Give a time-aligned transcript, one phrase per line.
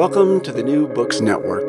[0.00, 1.68] Welcome to the New Books Network.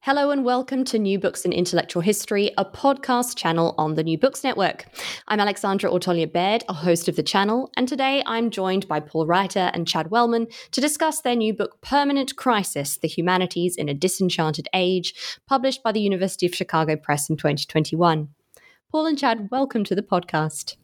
[0.00, 4.18] Hello and welcome to New Books in Intellectual History, a podcast channel on the New
[4.18, 4.86] Books Network.
[5.28, 9.28] I'm Alexandra Ortolja Baird, a host of the channel, and today I'm joined by Paul
[9.28, 13.94] Reitter and Chad Wellmon to discuss their new book, Permanent Crisis The Humanities in a
[13.94, 15.14] Disenchanted Age,
[15.46, 18.30] published by the University of Chicago Press in 2021.
[18.90, 20.74] Paul and Chad, welcome to the podcast.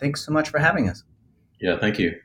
[0.00, 1.04] Thanks so much for having us.
[1.60, 2.18] Yeah, thank you.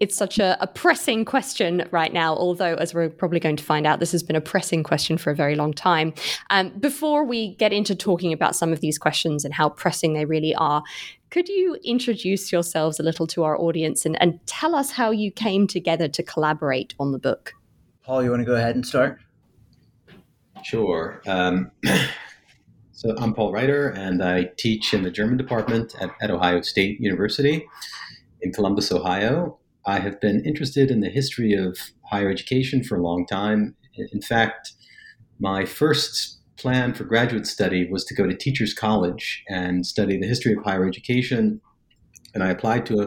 [0.00, 3.86] It's such a, a, pressing question right now, although, as we're probably going to find
[3.86, 6.12] out, this has been a pressing question for a very long time.
[6.50, 10.24] Um, before we get into talking about some of these questions and how pressing they
[10.24, 10.82] really are,
[11.30, 15.30] could you introduce yourselves a little to our audience and, and tell us how you
[15.30, 17.54] came together to collaborate on the book?
[18.04, 19.20] Paul, you want to go ahead and start?
[20.64, 21.22] Sure.
[21.26, 21.70] Um,
[22.92, 27.00] so I'm Paul Reitter, and I teach in the German department at, at Ohio State
[27.00, 27.66] University
[28.42, 29.58] in Columbus, Ohio.
[29.86, 31.78] I have been interested in the history of
[32.10, 33.74] higher education for a long time.
[34.12, 34.72] In fact,
[35.40, 40.26] my first plan for graduate study was to go to Teachers College and study the
[40.26, 41.60] history of higher education.
[42.34, 43.06] And I applied to a,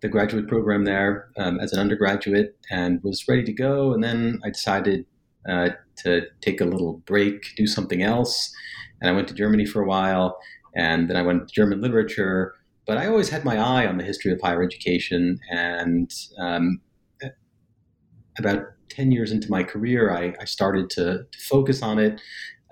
[0.00, 3.92] the graduate program there um, as an undergraduate and was ready to go.
[3.92, 5.06] And then I decided
[5.48, 8.52] uh, to take a little break, do something else.
[9.00, 10.36] And I went to Germany for a while.
[10.74, 12.54] And then I went to German literature
[12.88, 15.38] but I always had my eye on the history of higher education.
[15.50, 16.80] And um,
[18.38, 22.18] about 10 years into my career, I, I started to, to, focus on it,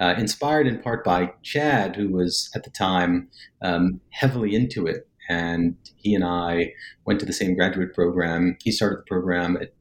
[0.00, 3.28] uh, inspired in part by Chad, who was at the time
[3.60, 5.06] um, heavily into it.
[5.28, 6.72] And he and I
[7.04, 8.56] went to the same graduate program.
[8.62, 9.74] He started the program at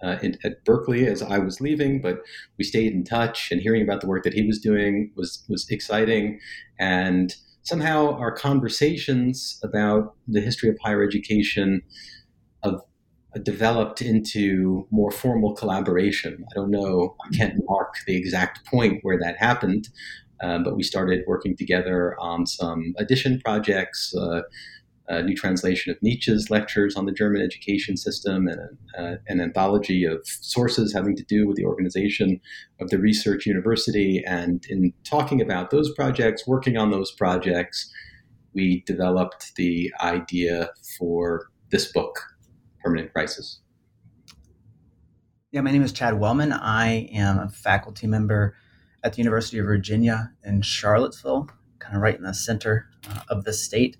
[0.00, 2.20] uh, in, at Berkeley as I was leaving, but
[2.56, 3.50] we stayed in touch.
[3.50, 6.38] And hearing about the work that he was doing was was exciting.
[6.78, 7.34] And
[7.68, 11.82] somehow our conversations about the history of higher education
[12.64, 12.80] have
[13.42, 16.44] developed into more formal collaboration.
[16.50, 19.90] I don't know, I can't mark the exact point where that happened,
[20.40, 24.14] um, but we started working together on some addition projects.
[24.16, 24.40] Uh,
[25.08, 28.60] a new translation of Nietzsche's lectures on the German education system, and
[28.96, 32.40] a, uh, an anthology of sources having to do with the organization
[32.80, 34.22] of the research university.
[34.26, 37.90] And in talking about those projects, working on those projects,
[38.54, 42.20] we developed the idea for this book,
[42.82, 43.60] Permanent Crisis.
[45.50, 46.52] Yeah, my name is Chad Wellmon.
[46.52, 48.54] I am a faculty member
[49.02, 51.48] at the University of Virginia in Charlottesville,
[51.78, 53.96] kind of right in the center uh, of the state.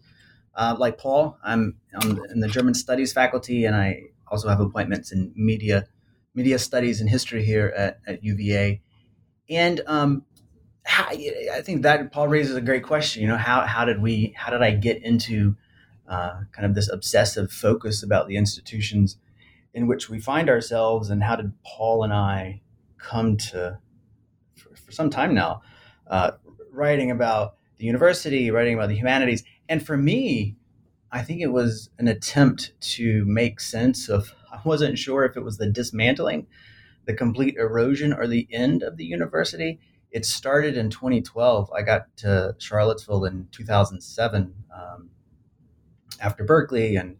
[0.59, 5.33] Uh, like Paul, I'm in the German Studies faculty, and I also have appointments in
[5.37, 5.87] media,
[6.35, 8.83] media studies and history here at, at UVA.
[9.49, 10.25] And um,
[10.83, 13.23] how, I think that Paul raises a great question.
[13.23, 15.57] You know, how how did we how did I get into
[16.09, 19.17] uh, kind of this obsessive focus about the institutions
[19.73, 22.63] in which we find ourselves, and how did Paul and I
[22.99, 23.79] come to
[24.57, 25.63] for, for some time now
[26.09, 26.33] uh,
[26.73, 30.57] writing about the university, writing about the humanities, and for me,
[31.11, 35.45] I think it was an attempt to make sense of, I wasn't sure if it
[35.45, 36.47] was the dismantling,
[37.07, 39.81] the complete erosion, or the end of the university.
[40.11, 41.71] It started in 2012.
[41.73, 45.11] I got to Charlottesville in 2007 um,
[46.21, 47.17] after Berkeley and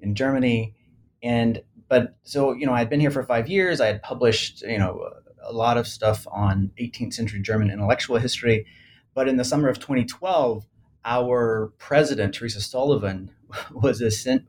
[0.00, 0.74] in Germany.
[1.22, 3.80] And, but so, you know, I'd been here for five years.
[3.80, 5.10] I had published, you know,
[5.42, 8.66] a lot of stuff on 18th century German intellectual history.
[9.12, 10.64] But in the summer of 2012,
[11.04, 13.30] our president Teresa Sullivan
[13.72, 14.00] was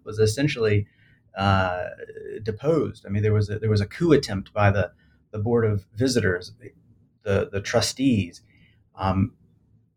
[0.04, 0.88] was essentially
[1.38, 1.86] uh,
[2.44, 3.06] deposed.
[3.06, 4.92] I mean, there was a, there was a coup attempt by the
[5.32, 6.54] the board of visitors,
[7.24, 8.42] the the trustees,
[8.96, 9.34] um,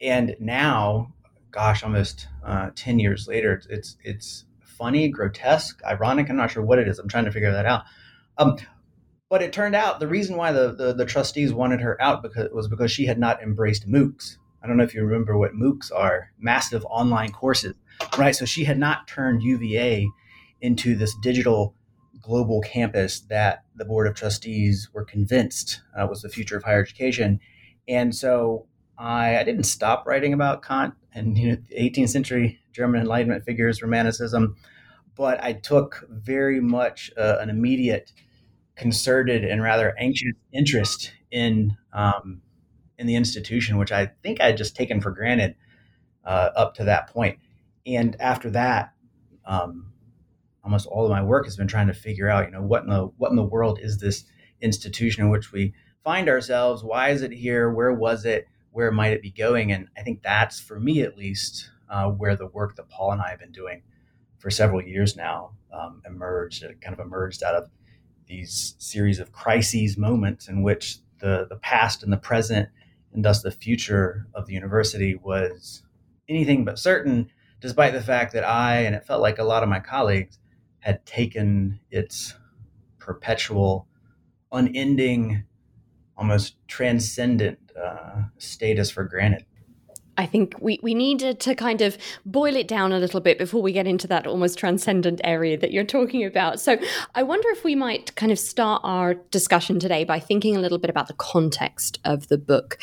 [0.00, 1.12] and now,
[1.50, 6.28] gosh, almost uh, ten years later, it's it's funny, grotesque, ironic.
[6.28, 6.98] I'm not sure what it is.
[6.98, 7.84] I'm trying to figure that out.
[8.38, 8.56] Um,
[9.28, 12.50] but it turned out the reason why the, the, the trustees wanted her out because
[12.52, 14.36] was because she had not embraced MOOCs.
[14.64, 17.74] I don't know if you remember what MOOCs are, massive online courses,
[18.16, 18.34] right?
[18.34, 20.08] So she had not turned UVA
[20.62, 21.74] into this digital
[22.22, 26.80] global campus that the board of trustees were convinced uh, was the future of higher
[26.80, 27.40] education.
[27.86, 28.66] And so
[28.96, 33.82] I, I didn't stop writing about Kant and you know, 18th century German Enlightenment figures,
[33.82, 34.56] Romanticism,
[35.14, 38.12] but I took very much uh, an immediate,
[38.76, 42.40] concerted, and rather anxious interest in um,
[42.98, 45.56] in the institution, which I think I had just taken for granted
[46.24, 47.38] uh, up to that point.
[47.86, 48.92] And after that,
[49.44, 49.92] um,
[50.62, 52.88] almost all of my work has been trying to figure out, you know, what in
[52.88, 54.24] the what in the world is this
[54.60, 56.82] institution in which we find ourselves?
[56.82, 57.70] Why is it here?
[57.70, 58.46] Where was it?
[58.70, 59.72] Where might it be going?
[59.72, 63.22] And I think that's, for me at least, uh, where the work that Paul and
[63.22, 63.82] I have been doing
[64.38, 66.62] for several years now um, emerged.
[66.62, 67.70] It kind of emerged out of
[68.26, 72.68] these series of crises moments in which the the past and the present
[73.14, 75.82] and thus the future of the university was
[76.28, 77.30] anything but certain,
[77.60, 80.38] despite the fact that I and it felt like a lot of my colleagues
[80.80, 82.34] had taken its
[82.98, 83.86] perpetual,
[84.52, 85.44] unending,
[86.16, 89.46] almost transcendent uh, status for granted.
[90.16, 93.62] I think we, we needed to kind of boil it down a little bit before
[93.62, 96.60] we get into that almost transcendent area that you're talking about.
[96.60, 96.78] So
[97.14, 100.78] I wonder if we might kind of start our discussion today by thinking a little
[100.78, 102.78] bit about the context of the book.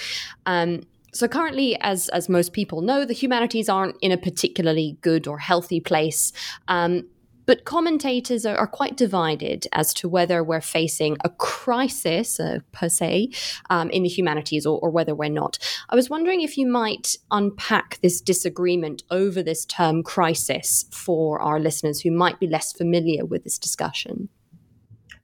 [0.46, 0.84] Um,
[1.14, 5.40] so currently, as as most people know, the humanities aren't in a particularly good or
[5.40, 6.32] healthy place.
[6.70, 7.06] Um,
[7.46, 12.90] but commentators are, are, quite divided as to whether we're facing a crisis uh, per
[12.90, 13.32] se
[13.70, 15.58] um, in the humanities or, or, whether we're not.
[15.90, 21.60] I was wondering if you might unpack this disagreement over this term crisis for our
[21.60, 24.30] listeners who might be less familiar with this discussion.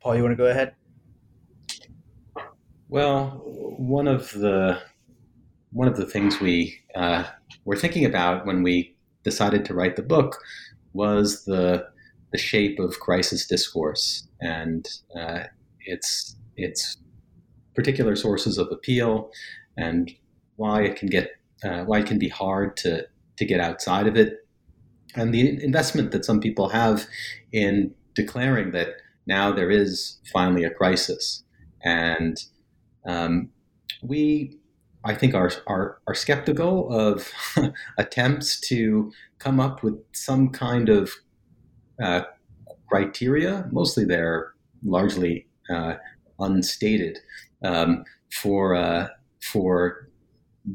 [0.01, 0.73] Paul, you want to go ahead?
[2.89, 3.41] Well,
[3.77, 4.79] one of the
[5.71, 7.25] one of the things we uh,
[7.65, 10.37] were thinking about when we decided to write the book
[10.93, 11.85] was the
[12.31, 14.88] the shape of crisis discourse and
[15.18, 15.44] uh,
[15.81, 16.97] its its
[17.75, 19.29] particular sources of appeal
[19.77, 20.12] and
[20.56, 21.31] why it can get
[21.63, 23.06] uh, why it can be hard to
[23.38, 24.47] to get outside of it.
[25.15, 27.07] And the investment that some people have
[27.51, 28.89] in declaring that
[29.25, 31.44] now there is finally a crisis.
[31.83, 32.38] And
[33.06, 33.50] um,
[34.01, 34.57] we
[35.06, 37.31] I think are, are, are skeptical of
[37.97, 41.12] attempts to come up with some kind of
[42.01, 42.21] uh,
[42.89, 43.67] criteria.
[43.71, 44.53] Mostly they're
[44.83, 45.95] largely uh,
[46.39, 47.19] unstated
[47.63, 49.07] um, for uh,
[49.41, 50.09] for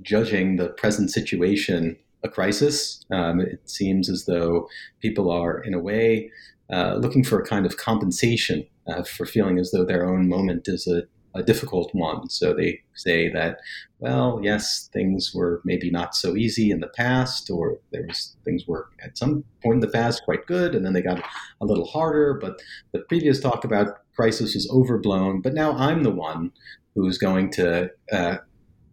[0.03, 3.05] judging the present situation a crisis.
[3.11, 4.69] Um, it seems as though
[5.01, 6.31] people are, in a way,
[6.73, 10.69] uh, looking for a kind of compensation uh, for feeling as though their own moment
[10.69, 11.03] is a
[11.35, 12.29] a difficult one.
[12.29, 13.59] So they say that,
[13.99, 18.67] well, yes, things were maybe not so easy in the past, or there was things
[18.67, 21.23] were at some point in the past quite good, and then they got
[21.61, 22.35] a little harder.
[22.35, 22.61] But
[22.93, 25.41] the previous talk about crisis is overblown.
[25.41, 26.53] But now I'm the one
[26.95, 28.37] who's going to uh,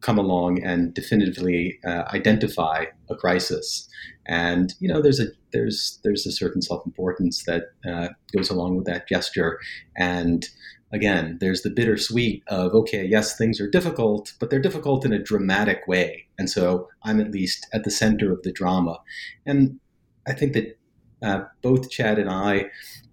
[0.01, 3.89] come along and definitively uh, identify a crisis.
[4.27, 8.85] And you know, there's a there's there's a certain self-importance that uh, goes along with
[8.85, 9.59] that gesture,
[9.97, 10.47] and
[10.91, 15.21] again, there's the bittersweet of, okay, yes, things are difficult, but they're difficult in a
[15.21, 16.27] dramatic way.
[16.37, 18.99] And so I'm at least at the center of the drama.
[19.45, 19.79] And
[20.27, 20.77] I think that
[21.21, 22.65] uh, both Chad and I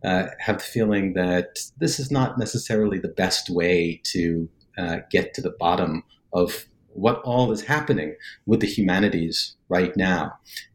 [0.05, 5.35] uh, have the feeling that this is not necessarily the best way to uh, get
[5.35, 8.17] to the bottom of what all is happening
[8.47, 10.33] with the humanities right now.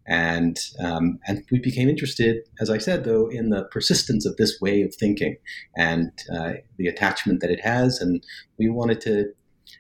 [0.08, 4.60] And, um, and we became interested, as I said, though, in the persistence of this
[4.62, 5.38] way of thinking
[5.76, 8.02] and uh, the attachment that it has.
[8.02, 8.24] And
[8.58, 9.34] we wanted to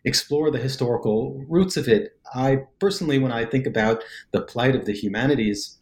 [0.05, 2.17] explore the historical roots of it.
[2.33, 5.77] I personally, when I think about the plight of the humanities,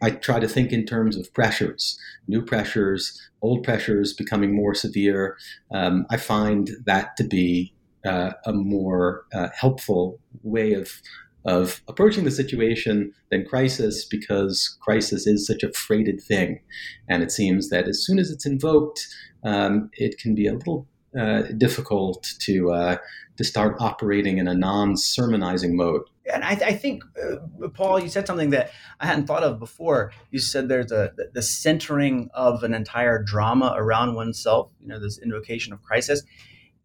[0.00, 1.98] I try to think in terms of pressures,
[2.28, 5.36] new pressures, old pressures becoming more severe.
[5.70, 7.74] Um, I find that to be
[8.06, 11.00] uh, a more uh, helpful way of
[11.46, 16.60] of approaching the situation than crisis because crisis is such a freighted thing.
[17.08, 19.06] And it seems that as soon as it's invoked,
[19.44, 22.96] um, it can be a little uh, difficult to, uh,
[23.36, 26.02] to start operating in a non sermonizing mode.
[26.32, 30.12] And I, I think, uh, Paul, you said something that I hadn't thought of before.
[30.32, 34.70] You said there's a the centering of an entire drama around oneself.
[34.82, 36.24] You know, this invocation of crisis,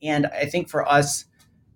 [0.01, 1.25] and I think for us,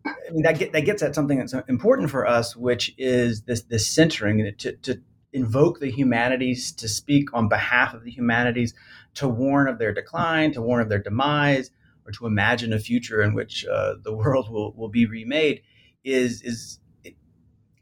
[0.06, 3.64] I mean, that, get, that gets at something that's important for us, which is this,
[3.64, 5.02] this centering to, to
[5.34, 8.74] invoke the humanities, to speak on behalf of the humanities,
[9.16, 11.72] to warn of their decline, to warn of their demise,
[12.06, 15.62] or to imagine a future in which uh, the world will, will be remade,
[16.04, 17.16] is is it,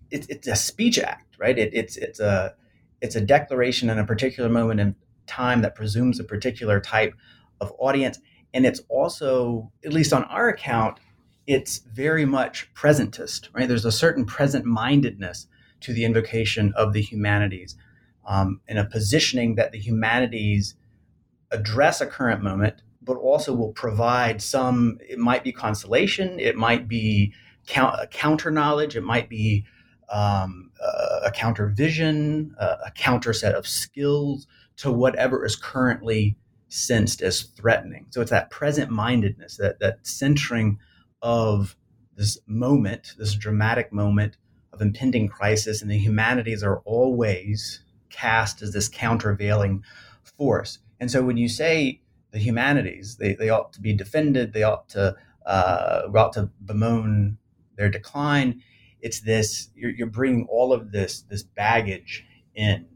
[0.10, 1.58] it, it's a speech act, right?
[1.58, 2.56] It, it's it's a
[3.02, 4.96] it's a declaration in a particular moment in
[5.28, 7.14] time that presumes a particular type
[7.60, 8.20] of audience,
[8.54, 11.00] and it's also, at least on our account,
[11.48, 13.68] it's very much presentist, right?
[13.68, 15.48] There's a certain present mindedness
[15.82, 17.76] to the invocation of the humanities.
[18.26, 20.76] um, in a positioning that the humanities
[21.52, 26.88] address a current moment, but also will provide some, it might be consolation, it might
[26.88, 27.34] be
[27.68, 29.66] count, counter knowledge, it might be
[30.10, 30.72] um,
[31.26, 36.38] a counter vision, a counter set of skills to whatever is currently
[36.74, 38.08] sensed as threatening.
[38.10, 40.80] So it's that present mindedness, that, that centering
[41.22, 41.76] of
[42.16, 44.38] this moment, this dramatic moment
[44.72, 49.84] of impending crisis, and the humanities are always cast as this countervailing
[50.24, 50.80] force.
[51.00, 52.02] And so when you say
[52.32, 55.16] the humanities, they, they ought to be defended, they ought to
[55.46, 57.38] uh, ought to bemoan
[57.76, 58.64] their decline.
[59.00, 62.26] It's this you're, you're bringing all of this this baggage
[62.56, 62.88] in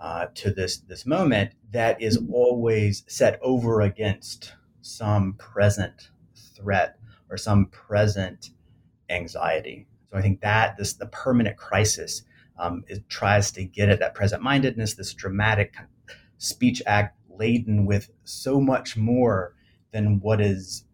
[0.00, 6.10] uh, to this this moment that is always set over against some present
[6.54, 6.98] threat
[7.30, 8.50] or some present
[9.08, 9.86] anxiety.
[10.10, 12.22] So I think that this the permanent crisis
[12.58, 15.74] um, it tries to get at that present mindedness, this dramatic
[16.38, 19.54] speech act laden with so much more
[19.92, 20.84] than what is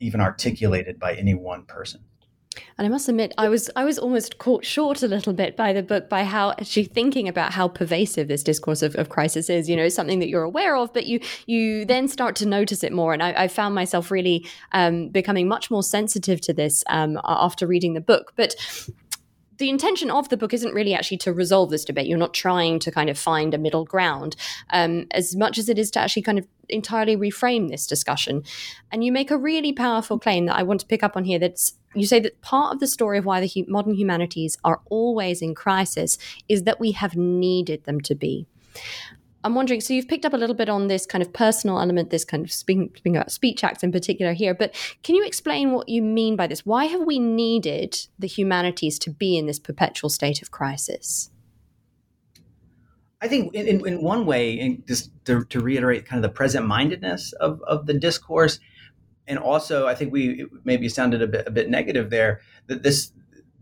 [0.00, 2.02] even articulated by any one person.
[2.78, 5.72] And I must admit, I was I was almost caught short a little bit by
[5.72, 9.68] the book by how actually thinking about how pervasive this discourse of, of crisis is.
[9.68, 12.92] You know, something that you're aware of, but you you then start to notice it
[12.92, 13.12] more.
[13.12, 17.66] And I, I found myself really um, becoming much more sensitive to this um, after
[17.66, 18.32] reading the book.
[18.36, 18.54] But
[19.58, 22.06] the intention of the book isn't really actually to resolve this debate.
[22.06, 24.36] You're not trying to kind of find a middle ground
[24.70, 28.42] um, as much as it is to actually kind of entirely reframe this discussion.
[28.90, 31.38] And you make a really powerful claim that I want to pick up on here
[31.38, 35.42] that's you say that part of the story of why the modern humanities are always
[35.42, 36.16] in crisis
[36.48, 38.46] is that we have needed them to be.
[39.44, 42.10] I'm wondering, so you've picked up a little bit on this kind of personal element,
[42.10, 45.72] this kind of speaking, speaking about speech acts in particular here, but can you explain
[45.72, 46.64] what you mean by this?
[46.64, 51.30] Why have we needed the humanities to be in this perpetual state of crisis?
[53.20, 56.66] I think in, in, in one way, just to, to, reiterate kind of the present
[56.66, 58.58] mindedness of, of the discourse,
[59.28, 63.12] and also I think we maybe sounded a bit a bit negative there that this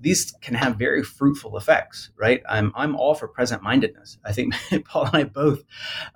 [0.01, 2.43] these can have very fruitful effects, right?
[2.49, 4.19] I'm I'm all for present mindedness.
[4.25, 4.55] I think
[4.85, 5.63] Paul and I both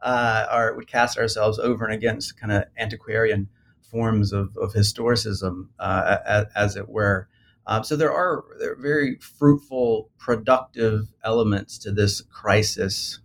[0.03, 3.49] uh, are would cast ourselves over and against kind of antiquarian
[3.83, 7.29] forms of, of historicism, uh, as, as, it were.
[7.67, 13.21] Um, so there are there are very fruitful, productive elements to this crisis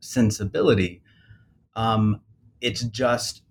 [0.00, 1.02] sensibility.
[1.74, 2.20] Um,
[2.60, 3.42] it's just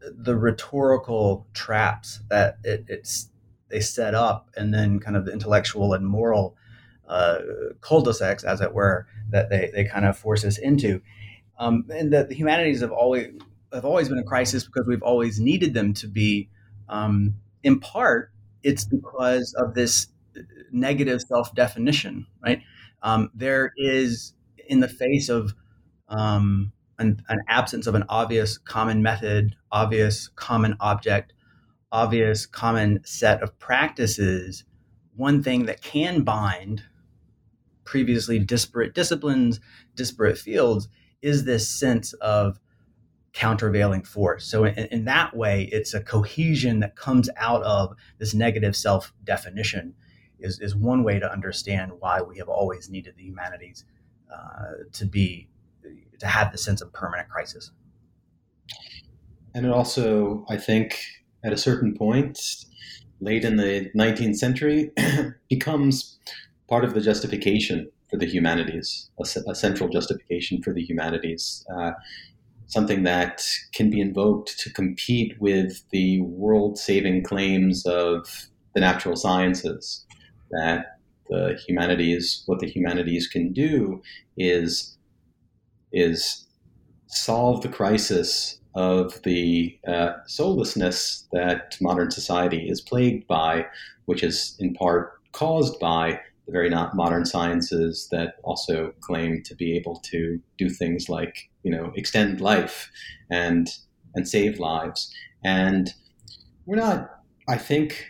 [0.00, 3.30] the rhetorical traps that it, it's
[3.74, 6.56] they set up, and then kind of the intellectual and moral
[7.08, 7.38] uh,
[7.80, 11.02] cul-de-sacs, as it were, that they, they kind of force us into.
[11.58, 13.32] Um, and that the humanities have always
[13.72, 16.48] have always been a crisis because we've always needed them to be.
[16.88, 18.30] Um, in part,
[18.62, 20.06] it's because of this
[20.70, 22.62] negative self-definition, right?
[23.02, 24.34] Um, there is,
[24.68, 25.54] in the face of
[26.08, 31.32] um, an, an, absence of an obvious common method, obvious common object,
[31.94, 34.64] obvious common set of practices,
[35.14, 36.82] one thing that can bind
[37.84, 39.60] previously disparate disciplines,
[39.94, 40.88] disparate fields,
[41.22, 42.58] is this sense of
[43.32, 44.44] countervailing force.
[44.44, 49.12] So, in, in that way, it's a cohesion that comes out of this negative self
[49.22, 49.94] definition,
[50.40, 53.84] is, is one way to understand why we have always needed the humanities
[54.32, 55.48] uh, to be
[56.18, 57.70] to have the sense of permanent crisis.
[59.54, 60.98] And it also, I think,
[61.44, 62.40] at a certain point,
[63.20, 64.90] late in the 19th century,
[65.50, 66.18] becomes
[66.68, 71.92] part of the justification for the humanities, a, a central justification for the humanities, uh,
[72.66, 79.16] something that can be invoked to compete with the world saving claims of the natural
[79.16, 80.04] sciences.
[80.50, 80.98] That
[81.28, 84.02] the humanities, what the humanities can do
[84.36, 84.96] is
[85.92, 86.46] is
[87.06, 93.66] solve the crisis of the uh, soullessness that modern society is plagued by,
[94.06, 99.54] which is in part caused by the very not modern sciences that also claim to
[99.54, 102.90] be able to do things like you know extend life
[103.30, 103.78] and
[104.14, 105.12] and save lives.
[105.42, 105.92] And
[106.66, 107.10] we're not
[107.48, 108.06] i think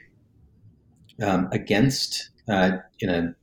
[1.23, 3.35] um, against uh, in a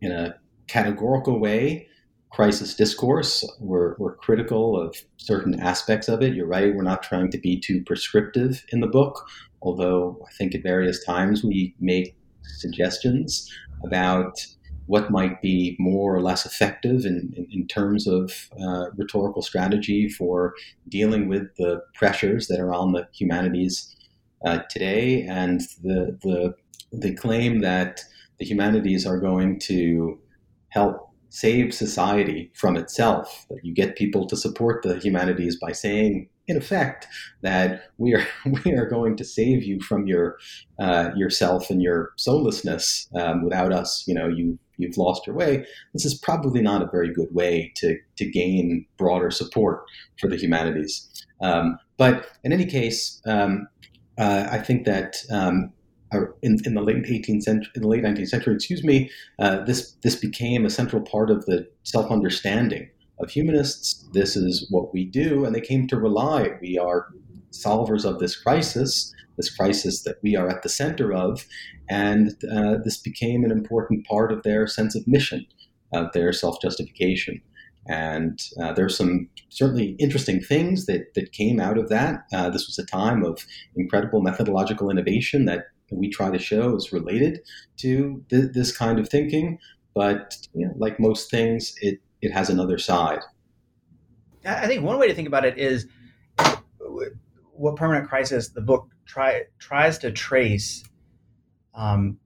[0.00, 0.34] in a
[0.66, 1.86] categorical way
[2.34, 3.48] crisis discourse.
[3.60, 6.34] We're, we're critical of certain aspects of it.
[6.34, 9.24] You're right, we're not trying to be too prescriptive in the book,
[9.62, 13.48] although I think at various times we make suggestions
[13.84, 14.44] about
[14.86, 20.08] what might be more or less effective in, in, in terms of uh, rhetorical strategy
[20.08, 20.54] for
[20.88, 23.94] dealing with the pressures that are on the humanities
[24.44, 26.54] uh, today and the, the,
[26.92, 28.02] the claim that
[28.40, 30.18] the humanities are going to
[30.70, 36.28] help save society from itself, that you get people to support the humanities by saying,
[36.46, 37.08] in effect,
[37.42, 38.24] that we are
[38.64, 40.38] we are going to save you from your
[40.78, 43.08] uh, yourself and your soullessness.
[43.16, 45.66] Um, without us, you know, you you've lost your way.
[45.92, 49.82] This is probably not a very good way to to gain broader support
[50.20, 51.26] for the humanities.
[51.40, 53.66] Um, but in any case, um,
[54.18, 55.72] uh, I think that um,
[56.42, 59.92] in, in, the late 18th century, in the late 19th century, excuse me, uh, this
[60.02, 62.88] this became a central part of the self understanding
[63.20, 64.04] of humanists.
[64.12, 66.50] This is what we do, and they came to rely.
[66.60, 67.08] We are
[67.52, 71.46] solvers of this crisis, this crisis that we are at the center of,
[71.88, 75.46] and uh, this became an important part of their sense of mission,
[75.92, 77.40] of their self justification.
[77.86, 82.24] And uh, are some certainly interesting things that, that came out of that.
[82.32, 83.44] Uh, this was a time of
[83.76, 87.40] incredible methodological innovation that we try to show is related
[87.78, 89.58] to th- this kind of thinking.
[89.94, 93.20] But you know, like most things, it, it has another side.
[94.44, 95.86] I think one way to think about it is
[97.52, 100.84] what permanent crisis the book try, tries to trace
[101.74, 102.18] um,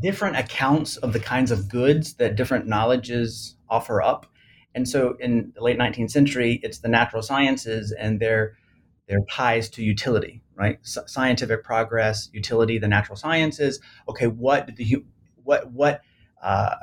[0.00, 4.26] different accounts of the kinds of goods that different knowledges offer up
[4.74, 8.56] and so in the late 19th century, it's the natural sciences and their
[9.08, 10.78] their ties to utility, right?
[10.82, 13.80] S- scientific progress, utility, the natural sciences.
[14.08, 15.04] Okay, what the
[15.42, 16.02] what what
[16.42, 16.74] uh,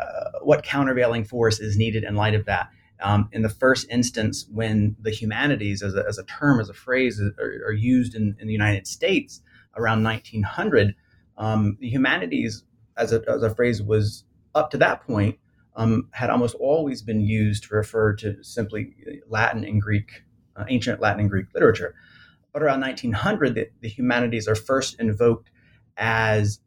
[0.42, 2.70] what countervailing force is needed in light of that?
[3.02, 6.74] Um, in the first instance, when the humanities as a, as a term, as a
[6.74, 9.42] phrase, are, are used in, in, the United States
[9.76, 10.96] around 1900,
[11.38, 12.64] um, the humanities
[12.98, 14.24] as a, as a phrase was
[14.56, 15.38] up to that point
[15.76, 18.96] um, had almost always been used to refer to simply
[19.28, 20.24] Latin and Greek,
[20.56, 21.96] uh, ancient Latin and Greek literature.
[22.56, 25.52] But around 1900, the, the, humanities are first invoked
[25.98, 26.62] as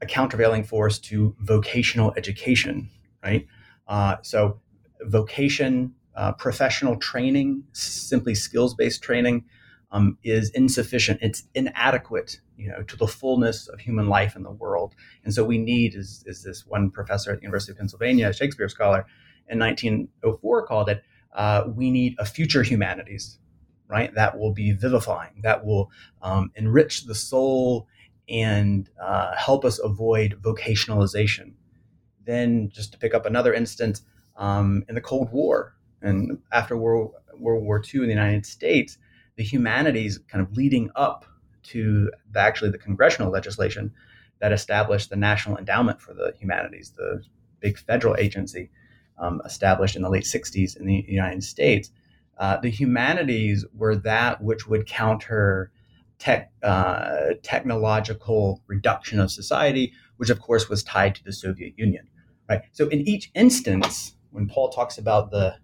[0.00, 2.88] a countervailing force to vocational education,
[3.22, 3.46] right?
[3.86, 4.62] Uh, so,
[5.02, 9.44] vocation, uh, professional training, simply skills based training,
[9.92, 11.18] um, is insufficient.
[11.20, 14.94] It's inadequate, you know, to the fullness of human life in the world.
[15.24, 18.32] And so we need, is, is this one professor at the University of Pennsylvania, a
[18.32, 19.04] Shakespeare scholar,
[19.50, 21.02] in 1904 called it,
[21.34, 23.38] uh, we need a future humanities,
[23.88, 24.14] right?
[24.14, 25.90] That will be vivifying, that will
[26.22, 27.86] um, enrich the soul
[28.28, 31.52] and uh, help us avoid vocationalization.
[32.24, 34.02] Then, just to pick up another instance,
[34.36, 38.98] um, in the Cold War and after World, War II in the United States,
[39.36, 41.24] the humanities kind of leading up
[41.64, 43.92] to the, actually the congressional legislation
[44.40, 47.22] that established the National Endowment for the Humanities, the
[47.60, 48.70] big federal agency
[49.18, 51.90] um, established in the late 60s in the United States.
[52.38, 55.70] Uh, the humanities were that which would counter
[56.18, 62.08] tech, uh, technological reduction of society, which of course was tied to the Soviet Union.
[62.48, 62.62] Right.
[62.72, 65.56] So in each instance, when Paul talks about the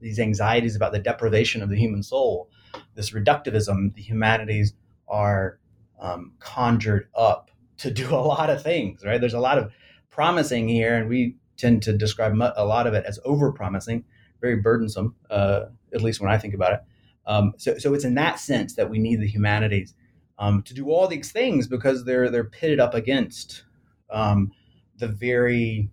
[0.00, 2.48] these anxieties about the deprivation of the human soul,
[2.94, 4.72] this reductivism, the humanities
[5.08, 5.58] are
[6.00, 9.20] um, conjured up to do a lot of things, right?
[9.20, 9.72] There's a lot of
[10.10, 14.04] promising here, and we tend to describe a lot of it as over promising,
[14.40, 16.80] very burdensome, uh, at least when I think about it.
[17.26, 19.94] Um, so, so it's in that sense that we need the humanities
[20.38, 23.64] um, to do all these things because they're they're pitted up against
[24.10, 24.52] um,
[24.96, 25.90] the very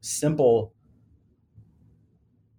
[0.00, 0.72] simple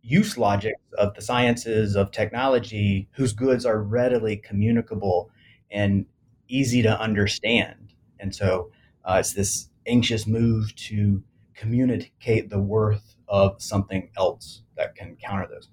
[0.01, 5.31] use logic of the sciences of technology whose goods are readily communicable
[5.71, 6.05] and
[6.47, 7.93] easy to understand.
[8.19, 8.69] And so
[9.03, 11.23] uh, it's this anxious move to
[11.55, 15.69] communicate the worth of something else that can counter those.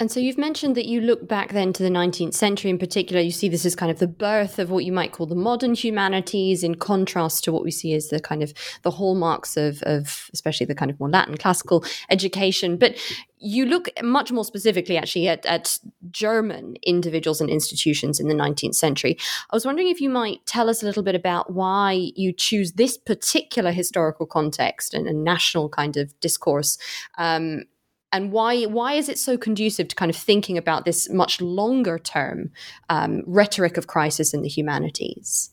[0.00, 3.22] And so you've mentioned that you look back then to the 19th century in particular.
[3.22, 5.74] You see this as kind of the birth of what you might call the modern
[5.74, 10.28] humanities, in contrast to what we see as the kind of the hallmarks of, of
[10.32, 12.76] especially the kind of more Latin classical education.
[12.76, 12.96] But
[13.38, 15.78] you look much more specifically actually at, at
[16.10, 19.16] German individuals and institutions in the 19th century.
[19.50, 22.72] I was wondering if you might tell us a little bit about why you choose
[22.72, 26.78] this particular historical context and a national kind of discourse
[27.16, 27.64] um,
[28.14, 31.98] and why why is it so conducive to kind of thinking about this much longer
[31.98, 32.52] term
[32.88, 35.50] um, rhetoric of crisis in the humanities?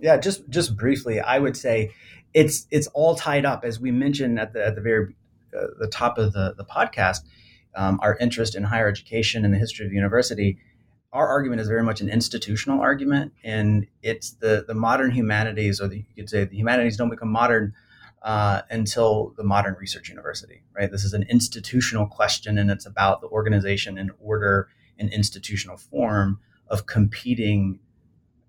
[0.00, 1.92] Yeah, just just briefly, I would say
[2.32, 5.14] it's it's all tied up as we mentioned at the at the very
[5.56, 7.20] uh, the top of the the podcast.
[7.74, 10.58] Um, our interest in higher education and the history of the university.
[11.12, 15.88] Our argument is very much an institutional argument, and it's the the modern humanities, or
[15.88, 17.74] the, you could say the humanities don't become modern
[18.22, 20.90] uh, until the modern research university, right?
[20.90, 26.40] This is an institutional question, and it's about the organization and order and institutional form
[26.68, 27.78] of competing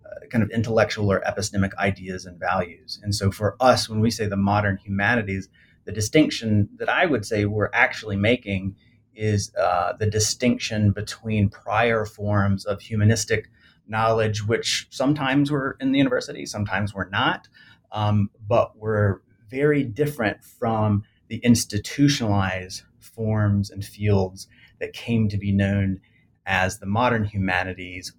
[0.06, 3.00] uh, kind of intellectual or epistemic ideas and values.
[3.04, 5.50] And so for us, when we say the modern humanities,
[5.86, 8.76] the distinction that I would say we're actually making
[9.16, 13.50] is uh, the distinction between prior forms of humanistic
[13.88, 17.48] knowledge, which sometimes were in the university, sometimes were not,
[17.92, 24.48] um, but were very different from the institutionalized forms and fields
[24.80, 26.00] that came to be known
[26.46, 28.14] as the modern humanities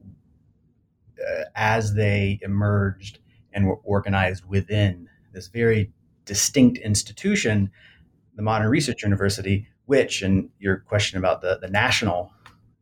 [1.21, 3.19] uh, as they emerged
[3.53, 5.93] and were organized within this very
[6.25, 7.71] distinct institution,
[8.37, 12.33] the Modern Research University, which, and your question about the, the national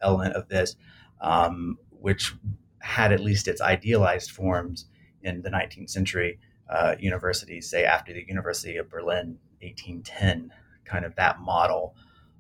[0.02, 0.76] element of this,
[1.20, 2.34] um, which
[2.80, 4.86] had at least its idealized forms
[5.22, 10.52] in the 19th century uh, universities, say after the University of Berlin, 1810,
[10.84, 11.94] kind of that model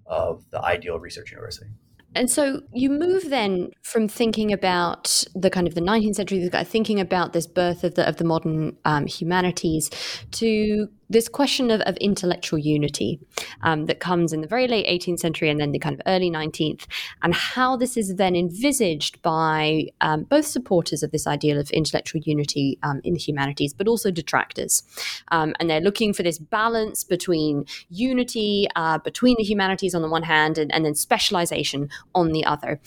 [0.06, 1.68] of the ideal research university.
[2.14, 7.00] And so you move then from thinking about the kind of the 19th century, thinking
[7.00, 9.90] about this birth of the of the modern um, humanities,
[10.32, 13.20] to this question of, of intellectual unity
[13.62, 16.30] um, that comes in the very late 18th century and then the kind of early
[16.30, 16.86] 19th,
[17.22, 22.20] and how this is then envisaged by um, both supporters of this ideal of intellectual
[22.24, 24.82] unity um, in the humanities, but also detractors.
[25.28, 30.08] Um, and they're looking for this balance between unity uh, between the humanities on the
[30.08, 32.80] one hand and, and then specialization on the other.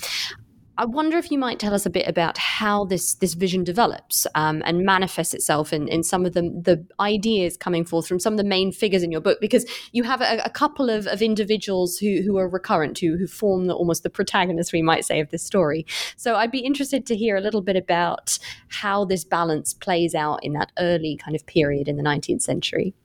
[0.81, 4.25] I wonder if you might tell us a bit about how this this vision develops
[4.33, 8.33] um, and manifests itself in, in some of the the ideas coming forth from some
[8.33, 11.21] of the main figures in your book, because you have a, a couple of, of
[11.21, 15.19] individuals who who are recurrent, who who form the, almost the protagonists, we might say,
[15.19, 15.85] of this story.
[16.17, 18.39] So I'd be interested to hear a little bit about
[18.69, 22.95] how this balance plays out in that early kind of period in the 19th century.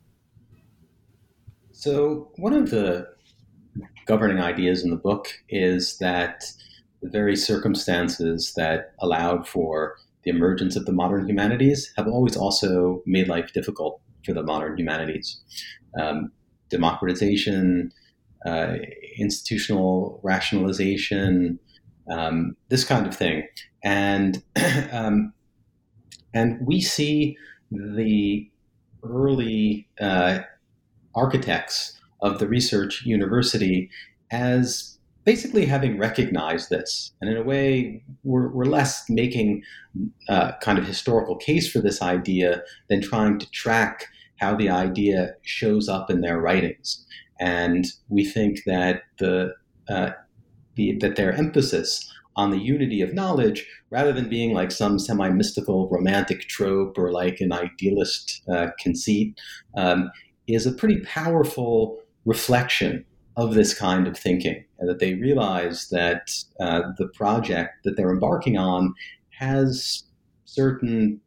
[1.73, 3.07] So one of the
[4.07, 6.43] governing ideas in the book is that
[7.03, 13.03] the very circumstances that allowed for the emergence of the modern humanities have always also
[13.07, 15.41] made life difficult for the modern humanities.
[15.99, 16.33] Um,
[16.69, 17.93] democratization,
[18.45, 18.75] uh,
[19.19, 21.59] institutional rationalization,
[22.11, 23.47] um, this kind of thing,
[23.85, 24.43] and
[24.93, 25.33] um,
[26.35, 27.37] and we see
[27.71, 28.51] the
[29.03, 30.41] early uh,
[31.15, 33.91] architects of the research university
[34.31, 34.96] as
[35.27, 39.63] basically having recognized this, and in a way, we're, we're less making
[40.29, 45.35] uh, kind of historical case for this idea than trying to track how the idea
[45.43, 47.05] shows up in their writings.
[47.41, 49.53] And we think that the,
[49.89, 50.11] uh,
[50.77, 55.89] the that their emphasis on the unity of knowledge, rather than being like some semi-mystical
[55.89, 59.41] romantic trope or like an idealist uh, conceit,
[59.77, 60.11] um,
[60.47, 63.05] is a pretty powerful reflection
[63.37, 68.11] of this kind of thinking, and that they realize that uh, the project that they're
[68.11, 68.95] embarking on
[69.31, 70.05] has
[70.45, 71.21] certain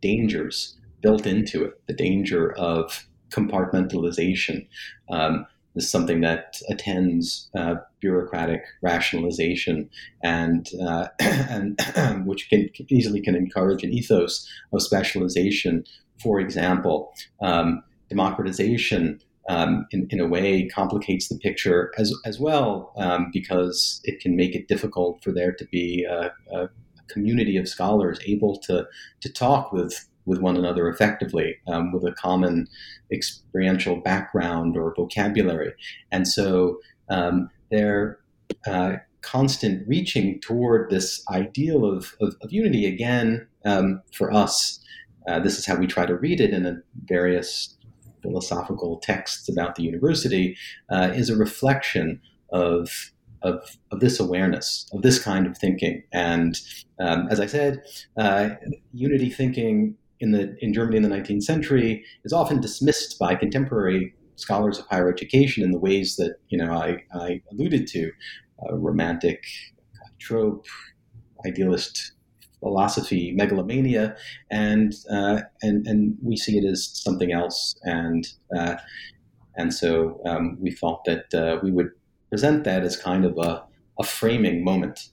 [0.00, 1.80] dangers built into it.
[1.86, 4.66] The danger of compartmentalization
[5.10, 5.46] um,
[5.76, 9.88] is something that attends uh, bureaucratic rationalization,
[10.22, 11.80] and uh, and
[12.26, 15.84] which can easily can encourage an ethos of specialization.
[16.20, 22.92] For example, um, democratization um, in, in a way complicates the picture as, as well
[22.96, 26.68] um, because it can make it difficult for there to be a, a,
[27.06, 28.86] community of scholars able to,
[29.20, 32.66] to talk with, with one another effectively um, with a common
[33.12, 35.74] experiential background or vocabulary.
[36.10, 36.80] And so
[37.10, 38.20] um, their
[38.66, 44.80] uh, constant reaching toward this ideal of, of, of unity again um, for us.
[45.26, 47.76] Uh, this is how we try to read it in a various
[48.24, 50.56] philosophical texts about the university
[50.90, 56.02] uh, is a reflection of, of, of, this awareness, of this kind of thinking.
[56.12, 56.58] And
[56.98, 57.82] um, as I said,
[58.16, 58.50] uh,
[58.92, 64.14] unity thinking in, the, in Germany in the 19th century is often dismissed by contemporary
[64.36, 68.10] scholars of higher education in the ways that you know I, I alluded to,
[68.62, 69.44] uh, romantic
[70.18, 70.66] trope,
[71.46, 72.13] idealist
[72.64, 74.16] philosophy megalomania,
[74.50, 78.76] and uh, and and we see it as something else, and uh,
[79.56, 81.90] and so um, we thought that uh, we would
[82.30, 83.62] present that as kind of a,
[84.00, 85.10] a framing moment.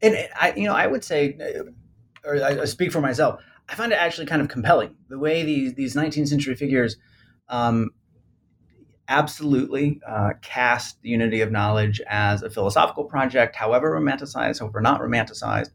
[0.00, 3.40] And I, you know, I would say, uh, or I speak for myself.
[3.68, 6.96] I find it actually kind of compelling the way these these 19th century figures.
[7.48, 7.90] Um,
[9.08, 15.00] absolutely uh, cast the unity of knowledge as a philosophical project, however romanticized, however not
[15.00, 15.70] romanticized,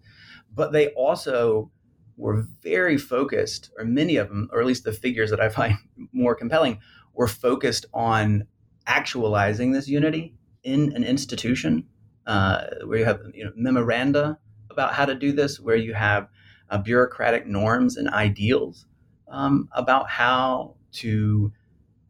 [0.58, 1.72] but they also
[2.18, 5.76] were very focused, or many of them, or at least the figures that I find
[6.12, 6.80] more compelling,
[7.14, 8.46] were focused on
[8.88, 11.86] actualizing this unity in an institution
[12.26, 14.38] uh, where you have you know, memoranda
[14.72, 16.28] about how to do this, where you have
[16.70, 18.86] uh, bureaucratic norms and ideals
[19.30, 21.52] um, about how to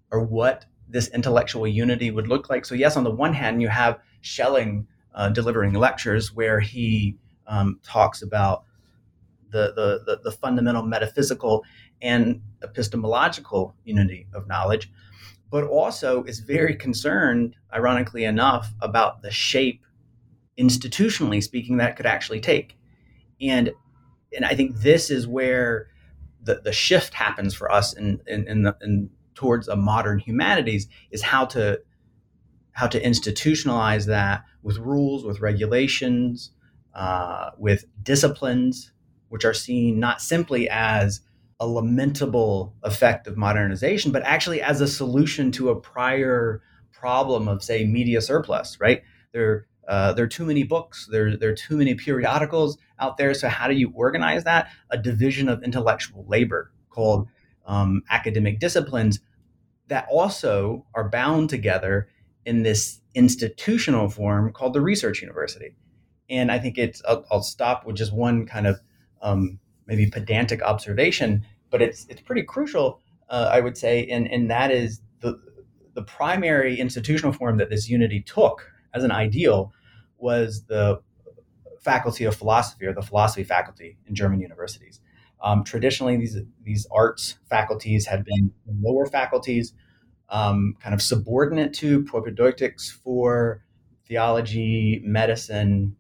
[0.10, 2.66] or what this intellectual unity would look like.
[2.66, 7.80] So, yes, on the one hand, you have Schelling uh, delivering lectures where he um,
[7.84, 8.64] talks about
[9.52, 11.64] the, the, the, the, fundamental metaphysical
[12.02, 14.92] and epistemological unity of knowledge,
[15.50, 19.86] but also is very concerned, ironically enough, about the shape,
[20.60, 22.78] institutionally speaking, that could actually take.
[23.40, 23.72] And,
[24.36, 25.88] and I think this is where
[26.44, 30.88] the, the shift happens for us in, in, in, the, in towards a modern humanities
[31.12, 31.80] is how to
[32.72, 36.52] how to institutionalize that with rules, with regulations,
[36.98, 38.92] uh, with disciplines,
[39.30, 41.22] which are seen not simply as
[41.60, 47.64] a lamentable effect of modernization, but actually as a solution to a prior problem of,
[47.64, 48.80] say, media surplus.
[48.82, 49.04] Right?
[49.32, 51.08] There, uh, there are too many books.
[51.12, 53.34] There, there are too many periodicals out there.
[53.34, 54.70] So how do you organize that?
[54.90, 57.28] A division of intellectual labor called
[57.68, 59.20] um, academic disciplines
[59.88, 62.10] that also are bound together
[62.46, 65.76] in this institutional form called the research university.
[66.30, 68.80] And I think it's, I'll, I'll stop with just one kind of
[69.22, 74.50] um, maybe pedantic observation, but it's, it's pretty crucial, uh, I would say, and, and
[74.52, 75.40] that is the,
[75.94, 79.74] the primary institutional form that this unity took as an ideal
[80.18, 81.02] was the
[81.80, 85.00] faculty of philosophy or the philosophy faculty in German universities.
[85.42, 89.74] Um, traditionally, these these arts faculties had been lower faculties,
[90.30, 93.64] um, kind of subordinate to propaedeutics for
[94.08, 95.96] theology, medicine,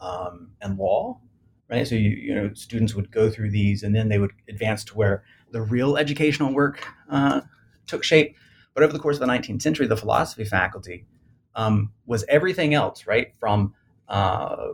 [0.00, 1.20] um, and law.
[1.68, 4.82] Right, so you you know students would go through these, and then they would advance
[4.84, 7.42] to where the real educational work uh,
[7.86, 8.36] took shape.
[8.74, 11.06] But over the course of the 19th century, the philosophy faculty
[11.54, 13.32] um, was everything else, right?
[13.38, 13.74] From
[14.08, 14.68] uh,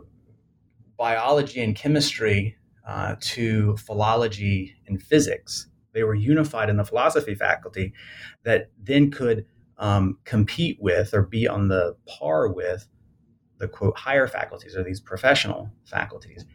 [0.97, 2.55] biology and chemistry
[2.87, 5.67] uh, to philology and physics.
[5.93, 7.93] They were unified in the philosophy faculty
[8.43, 9.45] that then could
[9.77, 12.87] um, compete with or be on the par with
[13.59, 16.45] the quote higher faculties or these professional faculties.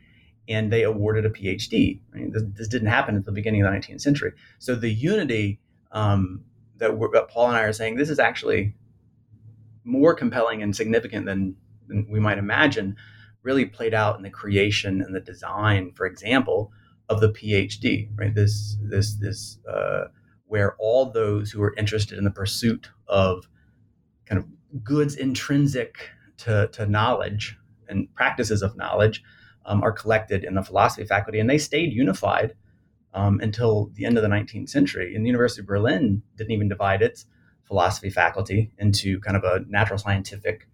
[0.48, 2.00] And they awarded a PhD.
[2.12, 4.32] I mean, this, this, didn't happen at the beginning of the 19th century.
[4.58, 5.60] So the unity
[5.92, 6.44] um,
[6.78, 8.74] that, that Paul and I are saying, this is actually
[9.84, 12.96] more compelling and significant than, than we might imagine
[13.42, 16.72] really played out in the creation and the design, for example,
[17.08, 18.08] of the PhD.
[18.14, 20.04] Right, this this this uh,
[20.46, 23.48] where all those who are interested in the pursuit of
[24.26, 24.46] kind of
[24.84, 26.10] goods intrinsic
[26.44, 27.56] to, to knowledge
[27.88, 29.22] and practices of knowledge
[29.64, 32.54] um, are collected in the philosophy faculty, and they stayed unified
[33.14, 35.14] um, until the end of the 19th century.
[35.14, 37.26] And the University of Berlin didn't even divide its
[37.64, 40.68] philosophy faculty into kind of a natural scientific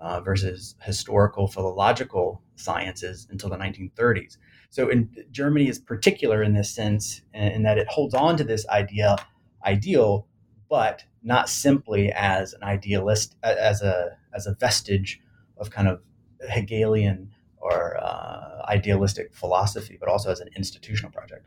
[0.00, 4.36] uh, versus historical philological sciences until the 1930s.
[4.70, 8.44] So, in Germany is particular in this sense, in, in that it holds on to
[8.44, 9.16] this idea,
[9.64, 10.26] ideal,
[10.72, 15.20] but not simply as an idealist, as a as a vestige
[15.58, 16.00] of kind of
[16.48, 21.46] Hegelian or uh, idealistic philosophy, but also as an institutional project.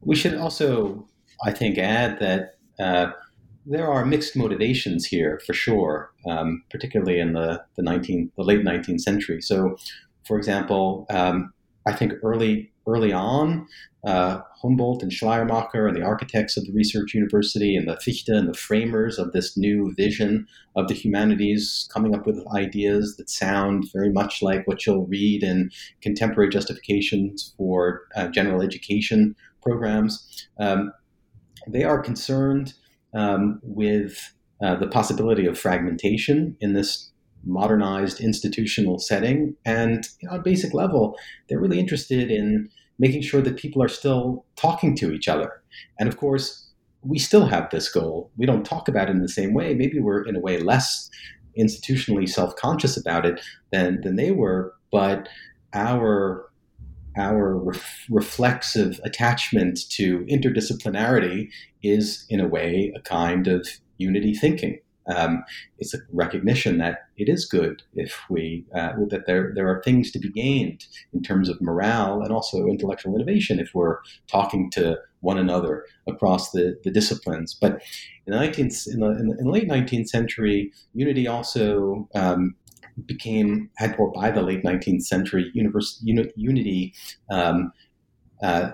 [0.00, 1.06] We should also,
[1.44, 3.10] I think, add that uh,
[3.66, 8.64] there are mixed motivations here for sure, um, particularly in the the 19 the late
[8.64, 9.42] 19th century.
[9.42, 9.76] So,
[10.24, 11.52] for example, um,
[11.84, 13.66] I think early early on,
[14.06, 18.48] uh, Humboldt and Schleiermacher and the architects of the research university and the Fichte and
[18.48, 23.86] the framers of this new vision of the humanities coming up with ideas that sound
[23.92, 25.70] very much like what you'll read in
[26.02, 30.48] contemporary justifications for uh, general education programs.
[30.60, 30.92] Um,
[31.66, 32.74] they are concerned
[33.12, 37.10] um, with uh, the possibility of fragmentation in this
[37.44, 39.56] modernized institutional setting.
[39.64, 41.16] And you know, on a basic level,
[41.48, 45.62] they're really interested in making sure that people are still talking to each other.
[45.98, 46.68] And of course,
[47.02, 48.30] we still have this goal.
[48.36, 49.74] We don't talk about it in the same way.
[49.74, 51.10] Maybe we're in a way less
[51.58, 53.40] institutionally self-conscious about it
[53.72, 55.28] than than they were, but
[55.72, 56.50] our
[57.16, 61.48] our ref- reflexive attachment to interdisciplinarity
[61.82, 64.78] is, in a way, a kind of unity thinking.
[65.14, 65.44] Um,
[65.78, 70.10] it's a recognition that it is good if we uh, that there there are things
[70.12, 74.98] to be gained in terms of morale and also intellectual innovation if we're talking to
[75.20, 77.54] one another across the, the disciplines.
[77.54, 77.82] But
[78.26, 82.54] in the 19th in the, in the, late 19th century, unity also um,
[83.04, 86.94] became had or by the late 19th century universe, uni, unity
[87.30, 87.72] um,
[88.42, 88.70] uh,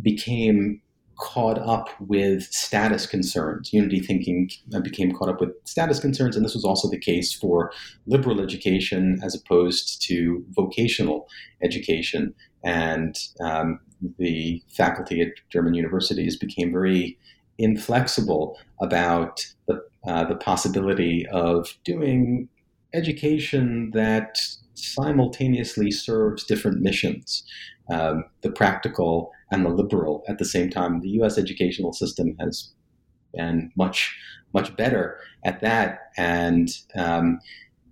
[0.00, 0.80] became
[1.18, 3.72] caught up with status concerns.
[3.72, 4.50] Unity thinking
[4.82, 7.72] became caught up with status concerns, and this was also the case for
[8.06, 11.28] liberal education as opposed to vocational
[11.62, 12.34] education.
[12.64, 13.80] And um,
[14.18, 17.18] the faculty at German universities became very
[17.58, 22.48] inflexible about the, uh, the possibility of doing
[22.94, 24.38] education that
[24.78, 27.44] simultaneously serves different missions,
[27.90, 31.00] um, the practical and the liberal at the same time.
[31.00, 31.38] The U.S.
[31.38, 32.72] educational system has
[33.34, 34.16] been much
[34.54, 37.38] much better at that, and um,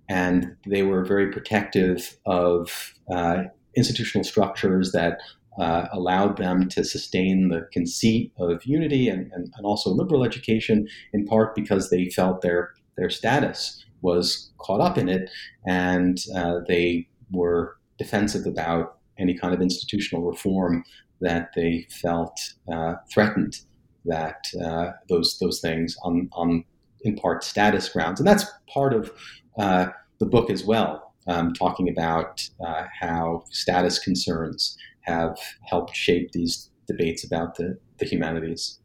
[0.09, 3.43] and they were very protective of uh,
[3.75, 5.19] institutional structures that
[5.59, 10.87] uh, allowed them to sustain the conceit of unity and, and, and, also liberal education,
[11.13, 15.29] in part because they felt their their status was caught up in it,
[15.65, 20.83] and uh, they were defensive about any kind of institutional reform
[21.21, 22.39] that they felt
[22.71, 23.59] uh, threatened
[24.05, 26.63] that uh, those those things on on
[27.01, 29.11] in part status grounds, and that's part of
[29.57, 29.87] uh,
[30.19, 36.69] the book as well, um, talking about uh, how status concerns have helped shape these
[36.87, 38.79] debates about the, the humanities.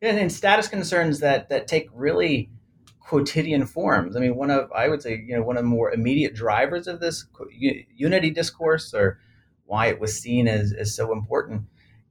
[0.00, 2.50] Yeah, and status concerns that that take really
[3.04, 4.16] quotidian forms.
[4.16, 6.86] I mean, one of I would say you know one of the more immediate drivers
[6.86, 7.26] of this
[7.94, 9.18] unity discourse, or
[9.66, 11.62] why it was seen as, as so important,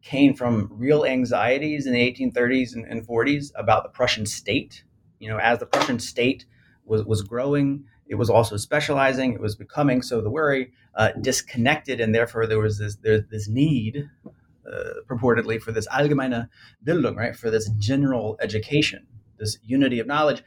[0.01, 4.84] came from real anxieties in the 1830s and, and 40s about the Prussian state.
[5.19, 6.45] You know, as the Prussian state
[6.86, 9.34] was was growing, it was also specializing.
[9.34, 13.47] It was becoming so the worry uh, disconnected, and therefore there was this there's this
[13.47, 16.49] need, uh, purportedly, for this allgemeine
[16.86, 20.43] Bildung, right, for this general education, this unity of knowledge,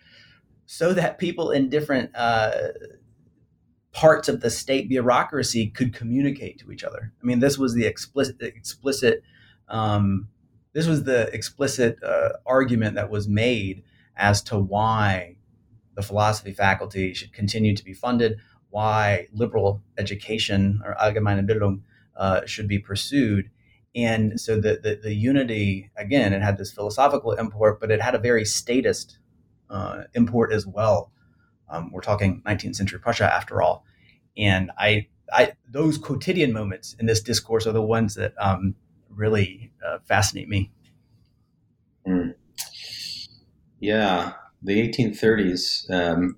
[0.66, 2.50] so that people in different uh,
[3.92, 7.12] parts of the state bureaucracy could communicate to each other.
[7.22, 9.22] I mean, this was the explicit explicit.
[9.68, 10.28] Um,
[10.72, 13.84] this was the explicit uh, argument that was made
[14.16, 15.36] as to why
[15.94, 18.38] the philosophy faculty should continue to be funded,
[18.70, 21.82] why liberal education or allgemeine Bildung
[22.16, 23.50] uh, should be pursued.
[23.94, 28.16] And so the, the, the, unity, again, it had this philosophical import, but it had
[28.16, 29.18] a very statist
[29.74, 31.10] uh, import as well.
[31.68, 33.84] Um, we're talking 19th century Prussia after all.
[34.36, 38.74] And I, I, those quotidian moments in this discourse are the ones that um,
[39.10, 40.70] really uh, fascinate me.
[42.06, 42.34] Mm.
[43.80, 44.32] Yeah,
[44.62, 46.36] the 1830s, um,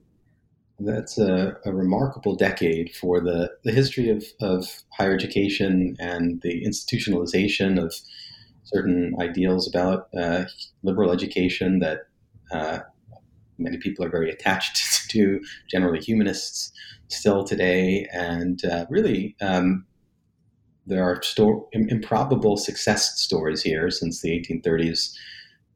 [0.78, 6.64] that's a, a, remarkable decade for the, the history of, of higher education and the
[6.66, 7.94] institutionalization of
[8.64, 10.44] certain ideals about uh,
[10.82, 12.00] liberal education that
[12.52, 12.80] uh,
[13.58, 15.40] many people are very attached to,
[15.70, 16.72] generally humanists
[17.08, 18.06] still today.
[18.12, 19.86] And uh, really, um,
[20.86, 25.12] there are sto- improbable success stories here since the 1830s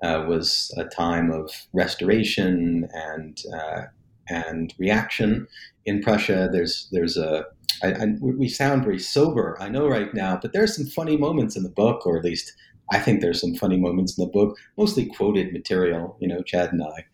[0.03, 3.83] uh, was a time of restoration and uh,
[4.29, 5.47] and reaction
[5.85, 6.49] in Prussia.
[6.51, 7.45] There's there's a
[7.83, 11.16] I, I, we sound very sober, I know right now, but there are some funny
[11.16, 12.53] moments in the book, or at least
[12.93, 16.16] I think there's some funny moments in the book, mostly quoted material.
[16.21, 17.07] You know, Chad and I.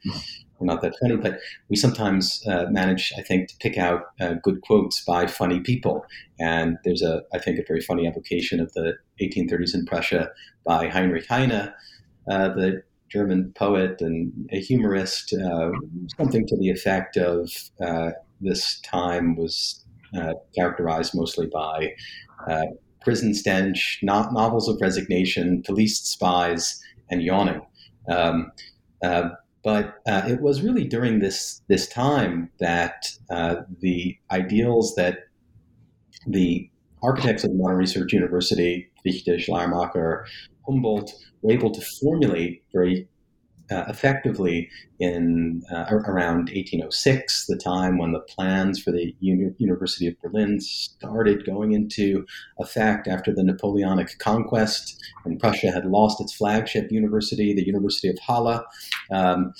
[0.58, 1.38] We're not that funny, but
[1.68, 6.04] we sometimes uh, manage, I think, to pick out uh, good quotes by funny people.
[6.40, 10.30] And there's a, I think, a very funny application of the 1830s in Prussia
[10.64, 11.72] by Heinrich Heine,
[12.30, 15.70] uh, the German poet and a humorist, uh,
[16.16, 19.84] something to the effect of uh, this time was
[20.16, 21.92] uh, characterized mostly by
[23.06, 27.64] prison stench, not novels of resignation, police spies, and yawning.
[28.08, 28.50] Um,
[29.66, 33.06] uh, but it was really during this this time that
[33.80, 35.18] the ideals that
[36.26, 36.70] the
[37.02, 40.26] architects of the Modern Research University, Fichte, Schleiermacher,
[40.66, 43.08] Humboldt, were able to formulate very
[43.70, 50.06] uh, effectively in uh, around 1806, the time when the plans for the Uni- University
[50.06, 52.24] of Berlin started going into
[52.58, 58.18] effect after the Napoleonic conquest, and Prussia had lost its flagship university, the University of
[58.18, 58.64] Halle.
[59.10, 59.52] Um,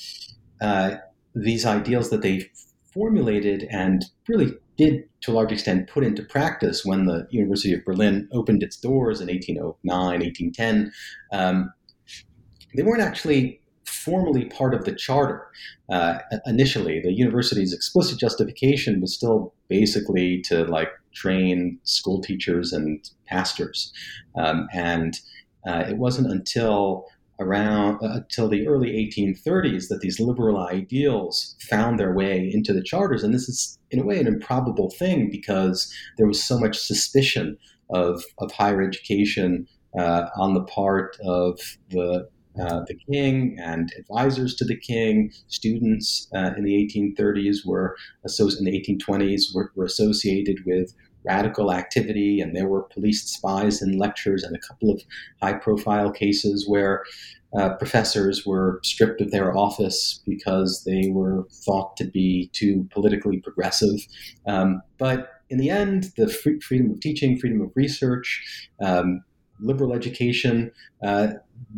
[0.61, 0.97] uh,
[1.35, 2.49] these ideals that they
[2.95, 7.85] formulated and really did to a large extent put into practice when the University of
[7.85, 10.92] Berlin opened its doors in 1809, 1810.
[11.33, 11.73] Um,
[12.75, 13.61] they weren't actually
[14.07, 15.47] formally part of the charter
[15.90, 17.00] uh, initially.
[17.00, 23.92] The university's explicit justification was still basically to like train school teachers and pastors,
[24.37, 25.19] um, and
[25.67, 27.07] uh, it wasn't until
[27.38, 32.83] around uh, until the early 1830s that these liberal ideals found their way into the
[32.83, 36.79] charters and this is in a way an improbable thing because there was so much
[36.79, 37.59] suspicion
[37.90, 41.59] of, of higher education uh, on the part of
[41.90, 42.27] the
[42.61, 45.33] uh, the king and advisors to the king.
[45.48, 50.94] Students uh, in the 1830s were in the 1820s were, were, associated with
[51.25, 55.02] radical activity, and there were police spies in lectures and a couple of
[55.42, 57.02] high-profile cases where
[57.59, 63.38] uh, professors were stripped of their office because they were thought to be too politically
[63.38, 64.07] progressive.
[64.46, 69.23] Um, but in the end, the free, freedom of teaching, freedom of research, um,
[69.61, 70.71] liberal education,
[71.02, 71.29] uh,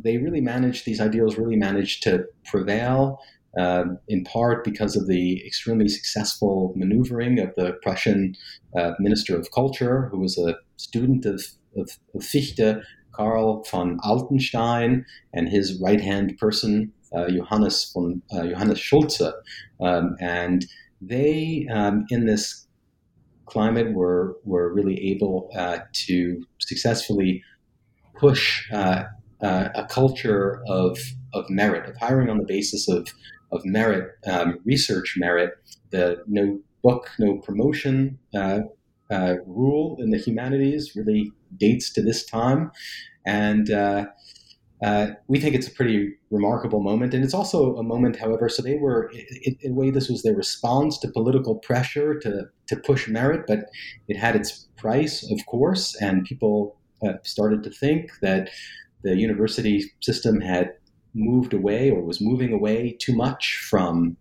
[0.02, 3.20] they really managed, these ideals really managed to prevail.
[3.58, 8.36] Um, in part because of the extremely successful maneuvering of the Prussian
[8.76, 11.42] uh, Minister of Culture, who was a student of,
[11.74, 18.46] of, of Fichte, Karl von Altenstein, and his right hand person, uh, Johannes, von, uh,
[18.46, 19.32] Johannes Schulze.
[19.80, 20.66] Um, and
[21.00, 22.66] they, um, in this
[23.46, 27.42] climate, were, were really able uh, to successfully
[28.18, 29.04] push uh,
[29.42, 30.98] uh, a culture of,
[31.32, 33.08] of merit, of hiring on the basis of,
[33.52, 35.52] of merit, um, research merit,
[35.90, 38.60] the no book, no promotion uh,
[39.10, 42.70] uh, rule in the humanities really dates to this time.
[43.26, 44.06] And uh,
[44.82, 47.14] uh, we think it's a pretty remarkable moment.
[47.14, 49.10] And it's also a moment, however, so they were,
[49.44, 53.44] in, in a way, this was their response to political pressure to, to push merit,
[53.46, 53.60] but
[54.08, 56.77] it had its price, of course, and people
[57.22, 58.50] started to think that
[59.02, 60.72] the university system had
[61.14, 64.16] moved away or was moving away too much from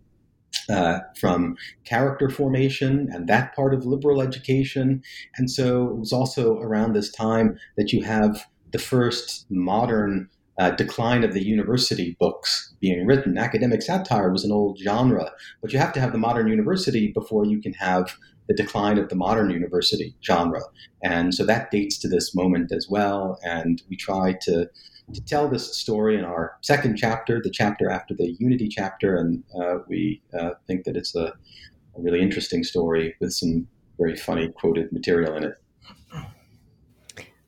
[0.70, 5.02] uh, from character formation and that part of liberal education.
[5.36, 10.70] And so it was also around this time that you have the first modern uh,
[10.70, 13.38] decline of the university books being written.
[13.38, 15.30] Academic satire was an old genre,
[15.62, 18.16] but you have to have the modern university before you can have
[18.48, 20.62] the decline of the modern university genre.
[21.02, 23.38] And so that dates to this moment as well.
[23.44, 24.68] And we try to,
[25.14, 29.16] to tell this story in our second chapter, the chapter after the Unity chapter.
[29.16, 33.68] And uh, we uh, think that it's a, a really interesting story with some
[33.98, 35.54] very funny quoted material in it.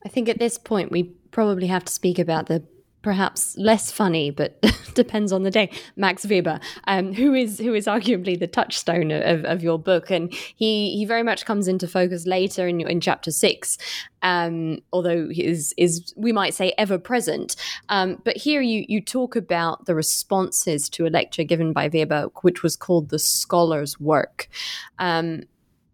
[0.05, 2.62] I think at this point we probably have to speak about the
[3.03, 4.61] perhaps less funny, but
[4.94, 5.70] depends on the day.
[5.96, 10.32] Max Weber, um, who is who is arguably the touchstone of, of your book, and
[10.32, 13.78] he he very much comes into focus later in in chapter six,
[14.22, 17.57] um, although he is is we might say ever present.
[17.88, 22.28] Um, but here you you talk about the responses to a lecture given by Weber,
[22.42, 24.48] which was called the scholar's work.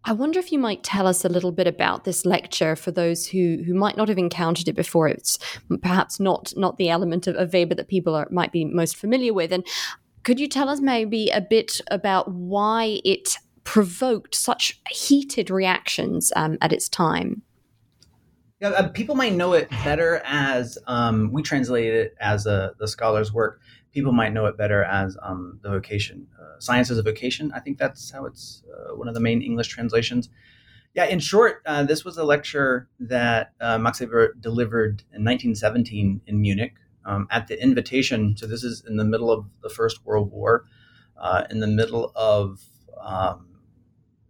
[0.03, 3.27] I wonder if you might tell us a little bit about this lecture for those
[3.27, 5.07] who who might not have encountered it before.
[5.07, 5.37] It's
[5.81, 9.33] perhaps not not the element of, of Weber that people are, might be most familiar
[9.33, 9.51] with.
[9.51, 9.65] And
[10.23, 16.57] could you tell us maybe a bit about why it provoked such heated reactions um,
[16.61, 17.41] at its time?
[18.59, 22.87] Yeah, uh, people might know it better as um, we translate it as a, the
[22.87, 23.61] scholar's work.
[23.97, 26.27] People might know it better as um, the vocation
[26.59, 27.51] science as a vocation.
[27.53, 30.29] I think that's how it's uh, one of the main English translations.
[30.93, 36.21] Yeah, in short, uh, this was a lecture that uh, Max Weber delivered in 1917
[36.25, 36.73] in Munich
[37.05, 38.35] um, at the invitation.
[38.35, 40.65] So this is in the middle of the First World War,
[41.17, 42.61] uh, in the middle of
[42.99, 43.47] um,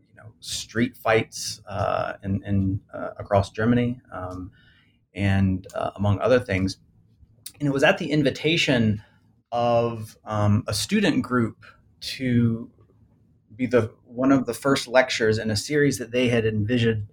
[0.09, 4.51] you know street fights uh, in, in uh, across Germany, um,
[5.13, 6.77] and uh, among other things.
[7.59, 9.03] And it was at the invitation
[9.51, 11.65] of um, a student group
[11.99, 12.69] to
[13.55, 17.07] be the one of the first lectures in a series that they had envisioned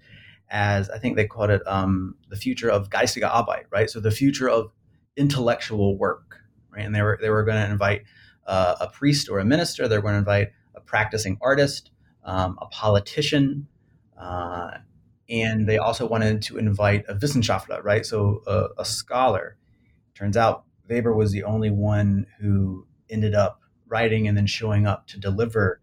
[0.51, 3.89] as I think they called it um, the future of geistige Arbeit, right?
[3.89, 4.71] So the future of
[5.17, 6.37] intellectual work,
[6.71, 6.85] right?
[6.85, 8.03] And they were they were going to invite
[8.47, 9.89] uh, a priest or a minister.
[9.89, 11.91] They were going to invite a practicing artist,
[12.25, 13.67] um, a politician,
[14.19, 14.79] uh,
[15.29, 18.05] and they also wanted to invite a Wissenschaftler, right?
[18.05, 19.57] So a, a scholar.
[20.15, 25.07] Turns out Weber was the only one who ended up writing and then showing up
[25.09, 25.81] to deliver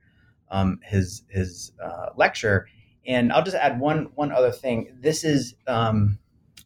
[0.49, 2.67] um, his his uh, lecture.
[3.05, 4.95] And I'll just add one one other thing.
[4.99, 6.19] This is um,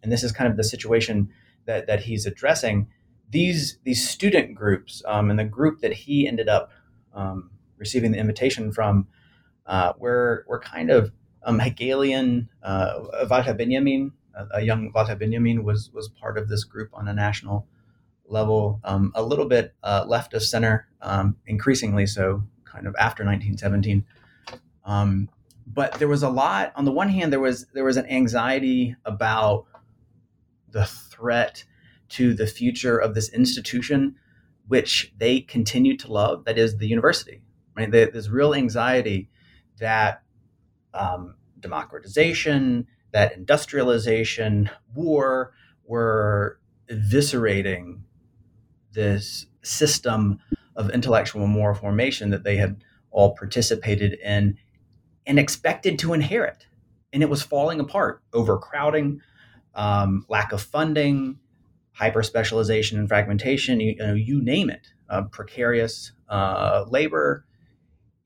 [0.04, 1.30] and this is kind of the situation
[1.66, 2.88] that that he's addressing.
[3.30, 6.72] These these student groups um, and the group that he ended up
[7.14, 9.08] um, receiving the invitation from
[9.66, 11.12] uh, were were kind of
[11.44, 12.50] um, Hegelian.
[12.62, 17.08] Uh, Walter Benjamin, a, a young Walter Benjamin, was was part of this group on
[17.08, 17.68] a national
[18.28, 23.24] level, um, a little bit uh, left of center, um, increasingly so, kind of after
[23.24, 24.06] 1917.
[24.84, 25.30] Um,
[25.68, 26.72] but there was a lot.
[26.76, 29.66] On the one hand, there was there was an anxiety about
[30.70, 31.64] the threat
[32.10, 34.16] to the future of this institution,
[34.68, 36.46] which they continued to love.
[36.46, 37.42] That is the university.
[37.76, 37.92] Right?
[37.92, 39.30] There's real anxiety
[39.80, 40.22] that
[40.94, 45.54] um, democratization, that industrialization, war
[45.86, 46.60] were
[46.90, 48.02] eviscerating
[48.96, 50.40] this system
[50.76, 54.58] of intellectual and moral formation that they had all participated in
[55.26, 56.68] and expected to inherit.
[57.14, 59.22] And it was falling apart, overcrowding,
[59.74, 61.40] um, lack of funding,
[61.94, 67.46] hyper specialization and fragmentation, you, you, name it, uh, precarious uh, labor.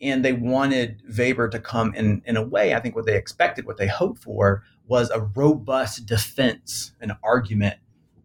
[0.01, 3.65] And they wanted Weber to come in, in a way, I think what they expected,
[3.65, 7.75] what they hoped for was a robust defense, an argument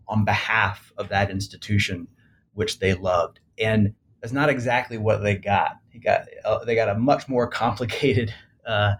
[0.08, 2.08] on behalf of that institution,
[2.54, 3.40] which they loved.
[3.58, 5.76] And that's not exactly what they got.
[5.90, 8.32] He got uh, they got a much more complicated
[8.66, 8.94] uh,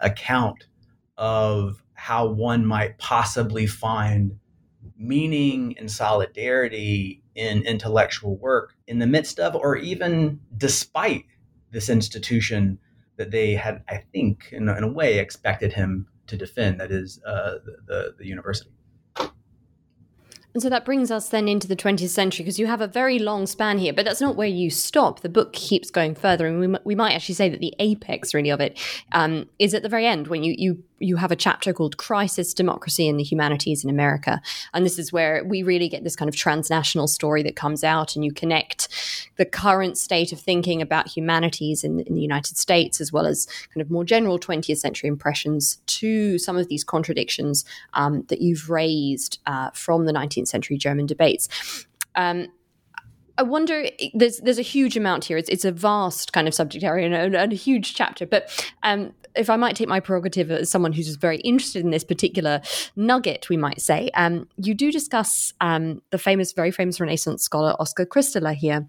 [0.00, 0.66] account
[1.16, 4.38] of how one might possibly find
[4.96, 11.24] meaning and solidarity in intellectual work in the midst of, or even despite
[11.70, 12.78] this institution
[13.16, 16.80] that they had, I think, in, in a way, expected him to defend.
[16.80, 18.70] That is uh, the, the, the university.
[20.54, 23.18] And so that brings us then into the 20th century because you have a very
[23.18, 25.20] long span here, but that's not where you stop.
[25.20, 28.50] The book keeps going further, and we, we might actually say that the apex, really,
[28.50, 28.78] of it
[29.12, 32.54] um, is at the very end when you you you have a chapter called Crisis,
[32.54, 34.40] Democracy, and the Humanities in America.
[34.72, 38.14] And this is where we really get this kind of transnational story that comes out,
[38.14, 38.88] and you connect
[39.36, 43.46] the current state of thinking about humanities in, in the United States, as well as
[43.74, 48.70] kind of more general 20th century impressions, to some of these contradictions um, that you've
[48.70, 51.48] raised uh, from the 19th century German debates.
[52.14, 52.48] Um,
[53.38, 53.86] I wonder.
[54.14, 55.38] There's there's a huge amount here.
[55.38, 58.26] It's it's a vast kind of subject area and a, and a huge chapter.
[58.26, 62.04] But um, if I might take my prerogative as someone who's very interested in this
[62.04, 62.60] particular
[62.96, 67.74] nugget, we might say, um, you do discuss um, the famous, very famous Renaissance scholar
[67.80, 68.86] Oskar Kristeller here.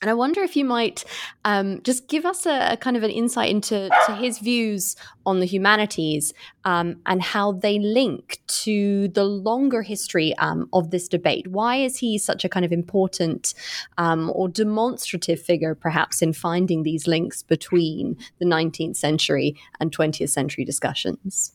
[0.00, 1.04] And I wonder if you might
[1.44, 4.94] um, just give us a, a, kind of an insight into his views
[5.26, 6.32] on the humanities
[6.64, 11.48] um, and how they link to the longer history um, of this debate.
[11.48, 13.54] Why is he such a kind of important
[13.96, 20.30] um, or demonstrative figure, perhaps, in finding these links between the 19th century and 20th
[20.30, 21.54] century discussions?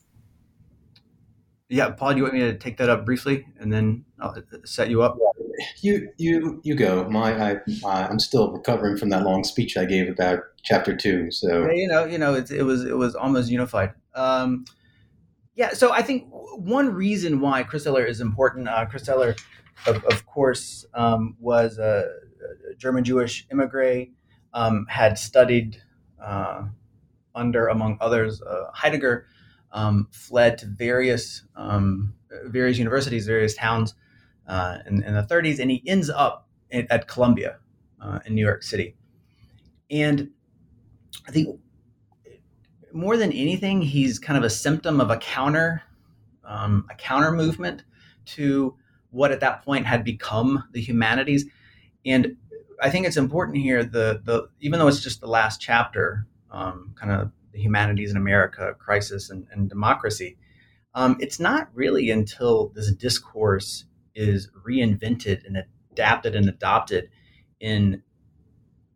[1.70, 4.90] Yeah, Paul, do you want me to take that up briefly and then I'll set
[4.90, 5.16] you up?
[5.80, 7.08] You you you go.
[7.08, 11.30] My I I'm still recovering from that long speech I gave about chapter two.
[11.30, 13.92] So you know you know it, it was it was almost unified.
[14.14, 14.64] Um,
[15.54, 18.68] yeah, so I think one reason why Kristeller is important.
[18.68, 19.38] Uh, Kristeller,
[19.86, 22.04] of, of course, um, was a,
[22.70, 24.10] a, German Jewish immigrant.
[24.52, 25.82] Um, had studied
[26.22, 26.66] uh,
[27.34, 29.26] under, among others, uh, Heidegger
[29.72, 33.94] um, fled to various um, various universities, various towns
[34.46, 37.58] uh, in, in, the 30s, and he ends up at, at Columbia
[38.00, 38.96] uh, in New York City.
[39.90, 40.30] And
[41.26, 41.58] I think
[42.92, 45.82] more than anything, he's kind of a symptom of a counter
[46.46, 47.84] um, a counter movement
[48.26, 48.76] to
[49.10, 51.46] what at that point had become the humanities.
[52.04, 52.36] And
[52.82, 56.94] I think it's important here the the even though it's just the last chapter, um,
[56.98, 60.36] kind of the humanities in America, crisis and, and democracy.
[60.94, 63.84] Um, it's not really until this discourse
[64.14, 67.10] is reinvented and adapted and adopted
[67.60, 68.02] in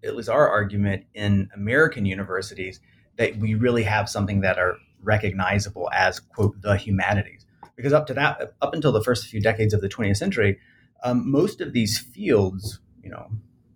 [0.05, 2.81] at least our argument in American universities
[3.17, 7.47] that we really have something that are recognizable as quote the humanities
[7.77, 10.59] because up to that up until the first few decades of the 20th century
[11.05, 13.29] um, most of these fields you know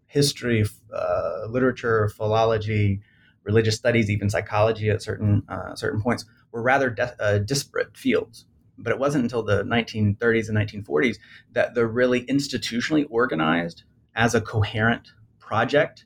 [0.07, 3.01] history uh, literature philology
[3.45, 8.47] religious studies, even psychology at certain uh, certain points, were rather de- uh, disparate fields.
[8.79, 11.19] But it wasn't until the 1930s and 1940s
[11.53, 16.05] that they're really institutionally organized as a coherent project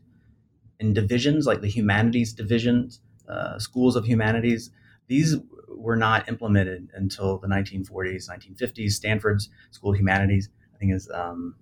[0.79, 4.71] in divisions like the humanities divisions, uh, schools of humanities.
[5.09, 5.37] These
[5.69, 8.93] were not implemented until the 1940s, 1950s.
[8.93, 11.55] Stanford's School of Humanities, I think, is um,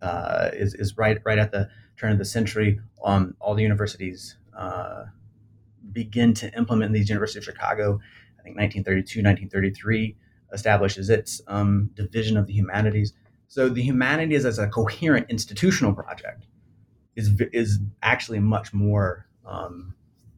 [0.00, 2.80] uh, is, is right right at the turn of the century.
[3.04, 5.04] Um, all the universities uh,
[5.92, 7.08] begin to implement these.
[7.08, 8.00] University of Chicago,
[8.38, 10.16] I think 1932, 1933
[10.52, 13.12] establishes its um, division of the humanities.
[13.48, 16.46] So the humanities as a coherent institutional project
[17.16, 19.94] is is actually much more um,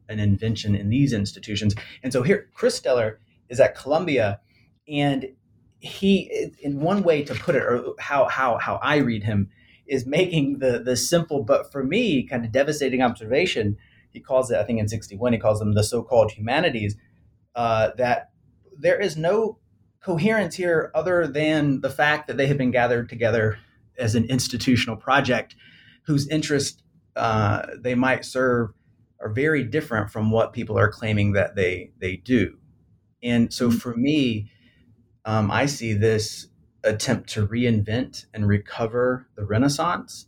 [0.09, 1.75] an invention in these institutions.
[2.03, 3.17] And so here, Kristeller
[3.49, 4.41] is at Columbia,
[4.89, 5.27] and
[5.79, 9.51] he, in one way to put it, or how how how I read him,
[9.87, 13.77] is making the the simple but for me kind of devastating observation
[14.15, 16.97] he calls it, I think in 61, he calls them the so called humanities,
[17.55, 18.31] uh, that
[18.79, 19.59] there is no
[20.05, 23.59] coherence here other than the fact that they have been gathered together
[23.99, 25.57] as an institutional project
[26.03, 26.83] whose interest
[27.17, 28.71] uh, they might serve
[29.21, 32.59] are very different from what people are claiming that they they do.
[33.23, 33.79] And so mm-hmm.
[33.79, 34.51] for me,
[35.25, 36.49] um, I see this
[36.83, 40.27] attempt to reinvent and recover the Renaissance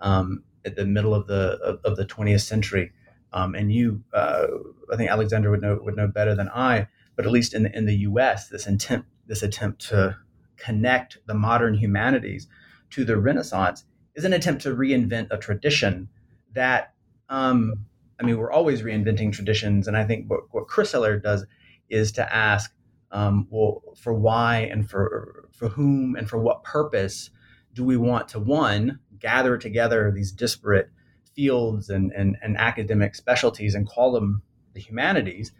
[0.00, 2.92] um, at the middle of the of, of the 20th century.
[3.32, 4.46] Um, and you, uh,
[4.92, 6.88] I think Alexander would know would know better than I.
[7.16, 10.16] But at least in the, in the U.S., this attempt this attempt to
[10.56, 12.46] connect the modern humanities
[12.90, 16.08] to the Renaissance is an attempt to reinvent a tradition
[16.52, 16.94] that,
[17.28, 17.74] um,
[18.20, 19.88] I mean, we're always reinventing traditions.
[19.88, 21.44] And I think what, what Kristeller does
[21.88, 22.72] is to ask,
[23.10, 27.30] um, well, for why and for for whom and for what purpose
[27.72, 30.90] do we want to one gather together these disparate
[31.34, 34.42] fields and, and, and academic specialties and call them
[34.74, 35.52] the humanities?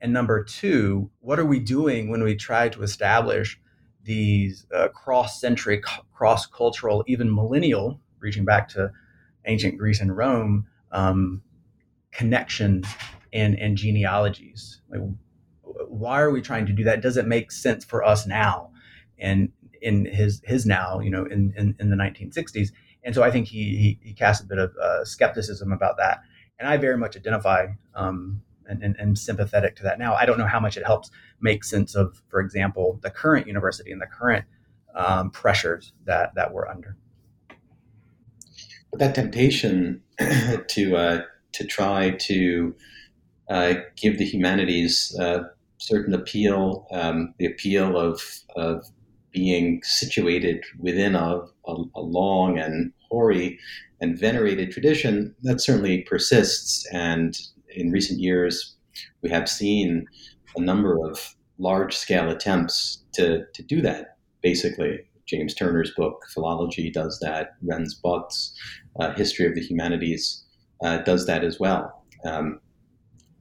[0.00, 3.60] And number two, what are we doing when we try to establish
[4.02, 8.90] these uh, cross-centric, cross-cultural, even millennial, reaching back to
[9.44, 11.42] ancient Greece and Rome, um,
[12.12, 12.86] connections
[13.32, 14.80] and, and genealogies?
[14.90, 15.02] Like,
[15.62, 17.02] why are we trying to do that?
[17.02, 18.70] Does it make sense for us now?
[19.18, 22.70] And in his his now, you know, in in, in the 1960s,
[23.04, 26.20] and so I think he he, he casts a bit of uh, skepticism about that,
[26.58, 30.14] and I very much identify um, and, and, and, sympathetic to that now.
[30.14, 31.10] I don't know how much it helps
[31.40, 34.44] make sense of, for example, the current university and the current
[34.94, 36.96] um, pressures that that we're under.
[38.90, 40.02] But that temptation
[40.68, 42.74] to uh, to try to
[43.50, 45.42] uh, give the humanities uh,
[45.78, 48.22] certain appeal, um, the appeal of,
[48.54, 48.86] of
[49.32, 53.58] being situated within a, a, a, long and hoary
[54.00, 56.86] and venerated tradition, that certainly persists.
[56.92, 57.36] And
[57.74, 58.76] in recent years,
[59.22, 60.06] we have seen
[60.56, 65.00] a number of large scale attempts to, to do that, basically.
[65.26, 67.50] James Turner's book, Philology, does that.
[67.62, 68.52] Rens Bod's
[68.98, 70.44] uh, History of the Humanities
[70.82, 72.04] uh, does that as well.
[72.24, 72.60] Um,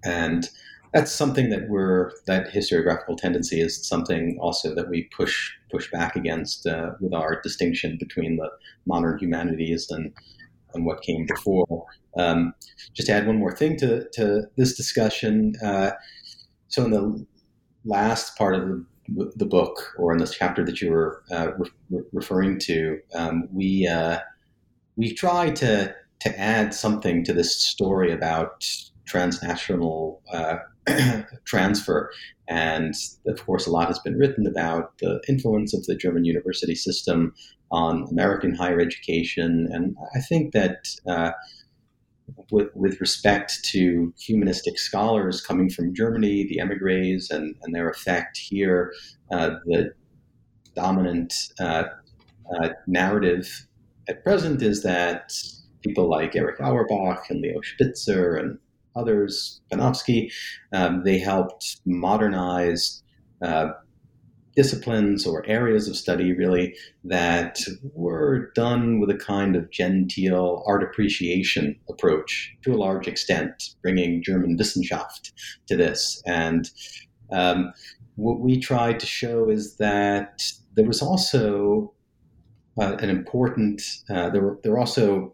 [0.06, 0.48] and
[0.94, 6.16] that's something that we're that historiographical tendency is something also that we push push back
[6.16, 8.50] against uh, with our distinction between the
[8.86, 10.14] modern humanities and
[10.74, 11.86] and what came before.
[12.18, 12.54] Um,
[12.94, 15.54] just to add one more thing to to this discussion.
[15.64, 15.92] Uh,
[16.68, 17.26] so in the
[17.86, 18.62] last part of
[19.08, 23.48] the, the book, or in this chapter that you were uh, re- referring to, um,
[23.52, 24.20] we uh,
[24.96, 28.66] we try to to add something to this story about
[29.06, 30.58] transnational uh,
[31.46, 32.12] transfer.
[32.48, 32.94] And
[33.28, 37.34] of course, a lot has been written about the influence of the German university system
[37.72, 39.68] on American higher education.
[39.72, 41.32] And I think that uh,
[42.52, 48.38] with, with respect to humanistic scholars coming from Germany, the emigres, and, and their effect
[48.38, 48.94] here,
[49.32, 49.92] uh, the
[50.76, 51.84] dominant uh,
[52.56, 53.68] uh narrative
[54.08, 55.34] at present is that
[55.84, 58.58] people like Erich Auerbach and Leo Spitzer and
[58.96, 60.32] others, Panofsky,
[60.74, 63.04] um, they helped modernize
[63.42, 63.70] uh,
[64.62, 67.58] disciplines or areas of study really that
[67.94, 74.22] were done with a kind of genteel art appreciation approach to a large extent, bringing
[74.22, 75.32] German Wissenschaft
[75.68, 76.22] to this.
[76.26, 76.70] And
[77.32, 77.72] um,
[78.18, 80.44] what we tried to show is that
[80.76, 81.94] there was also
[82.82, 85.34] uh, an important, uh, there, were, there were also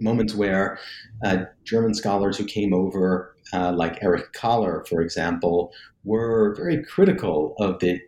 [0.00, 0.78] moments where
[1.26, 5.74] uh, German scholars who came over, uh, like Erich Kahler, for example,
[6.04, 8.00] were very critical of the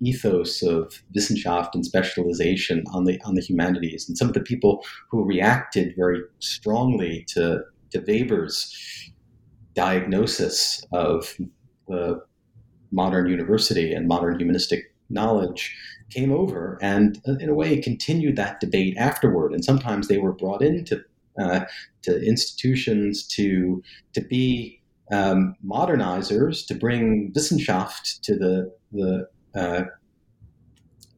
[0.00, 4.84] ethos of Wissenschaft and specialization on the on the humanities, and some of the people
[5.10, 9.12] who reacted very strongly to to Weber's
[9.74, 11.36] diagnosis of
[11.88, 12.20] the
[12.90, 15.74] modern university and modern humanistic knowledge
[16.10, 19.52] came over and uh, in a way continued that debate afterward.
[19.52, 21.02] And sometimes they were brought into
[21.40, 21.60] uh,
[22.02, 23.82] to institutions to
[24.14, 24.80] to be
[25.12, 29.82] um, modernizers, to bring Wissenschaft to the the uh,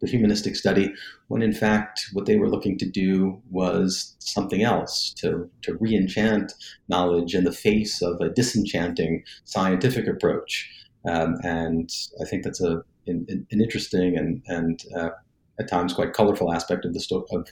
[0.00, 0.92] the humanistic study,
[1.28, 6.52] when in fact what they were looking to do was something else, to, to re-enchant
[6.88, 10.68] knowledge in the face of a disenchanting scientific approach.
[11.08, 15.10] Um, and I think that's a, an, an interesting and, and uh,
[15.58, 17.48] at times quite colorful aspect of the, sto- of,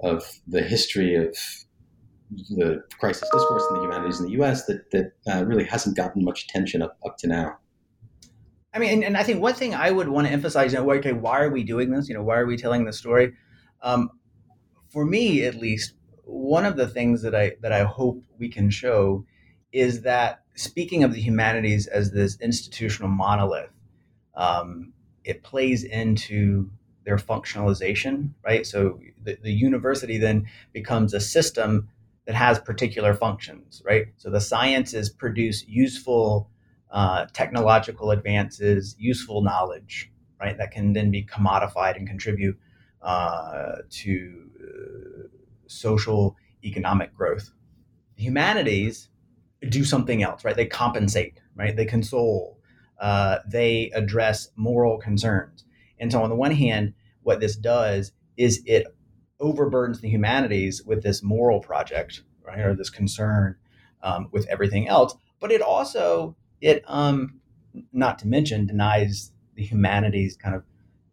[0.00, 1.34] of the history of
[2.50, 4.64] the crisis discourse in the humanities in the U.S.
[4.66, 7.58] that that uh, really hasn't gotten much attention up, up to now.
[8.74, 10.90] I mean, and, and, I think one thing I would want to emphasize, you know,
[10.92, 12.08] okay, why are we doing this?
[12.08, 13.34] You know, why are we telling this story?
[13.82, 14.10] Um,
[14.88, 15.94] for me, at least,
[16.24, 19.26] one of the things that I that I hope we can show
[19.72, 23.70] is that speaking of the humanities as this institutional monolith,
[24.34, 24.92] um,
[25.24, 26.70] it plays into
[27.04, 28.66] their functionalization, right?
[28.66, 31.88] So the, the university then becomes a system
[32.26, 34.06] that has particular functions, right?
[34.16, 36.48] So the sciences produce useful
[36.92, 40.56] uh, technological advances, useful knowledge, right?
[40.58, 42.58] That can then be commodified and contribute
[43.00, 45.28] uh, to uh,
[45.66, 47.50] social economic growth.
[48.16, 49.08] The humanities
[49.68, 50.54] do something else, right?
[50.54, 51.74] They compensate, right?
[51.74, 52.58] They console,
[53.00, 55.64] uh, they address moral concerns.
[55.98, 58.86] And so, on the one hand, what this does is it
[59.40, 63.56] overburdens the humanities with this moral project, right, or this concern
[64.02, 65.14] um, with everything else.
[65.40, 67.40] But it also it um,
[67.92, 70.62] not to mention denies the humanities kind of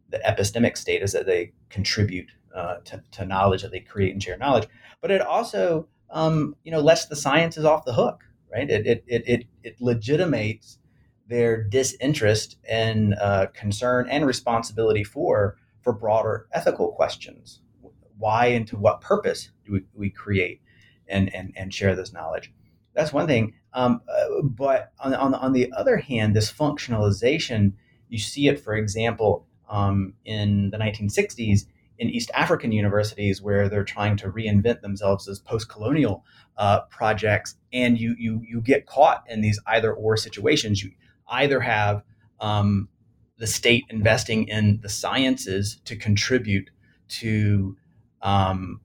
[0.09, 4.37] the epistemic status that they contribute uh, to, to, knowledge that they create and share
[4.37, 4.67] knowledge.
[5.01, 8.69] But it also um, you know lets the sciences off the hook, right?
[8.69, 10.79] It it it it, it legitimates
[11.27, 17.61] their disinterest and uh, concern and responsibility for for broader ethical questions.
[18.17, 20.61] Why and to what purpose do we, we create
[21.07, 22.51] and, and, and share this knowledge?
[22.99, 23.53] That's one thing.
[23.73, 27.71] Um, uh, but on, on, on the other hand, this functionalization,
[28.09, 31.61] you see it, for example, um, in the 1960s
[31.97, 36.25] in East African universities where they're trying to reinvent themselves as post-colonial
[36.57, 40.83] uh, projects, and you you you get caught in these either or situations.
[40.83, 40.91] You
[41.29, 42.03] either have
[42.41, 42.89] um,
[43.37, 46.69] the state investing in the sciences to contribute
[47.07, 47.77] to
[48.21, 48.81] um,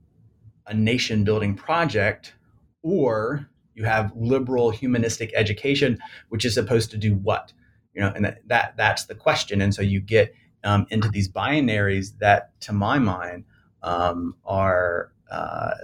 [0.69, 2.35] a nation building project,
[2.83, 5.99] or you have liberal humanistic education,
[6.29, 7.53] which is supposed to do what?
[7.95, 9.61] You know, and that, that that's the question.
[9.61, 13.45] And so you get um, into these binaries that, to my mind,
[13.83, 15.75] um, are, uh,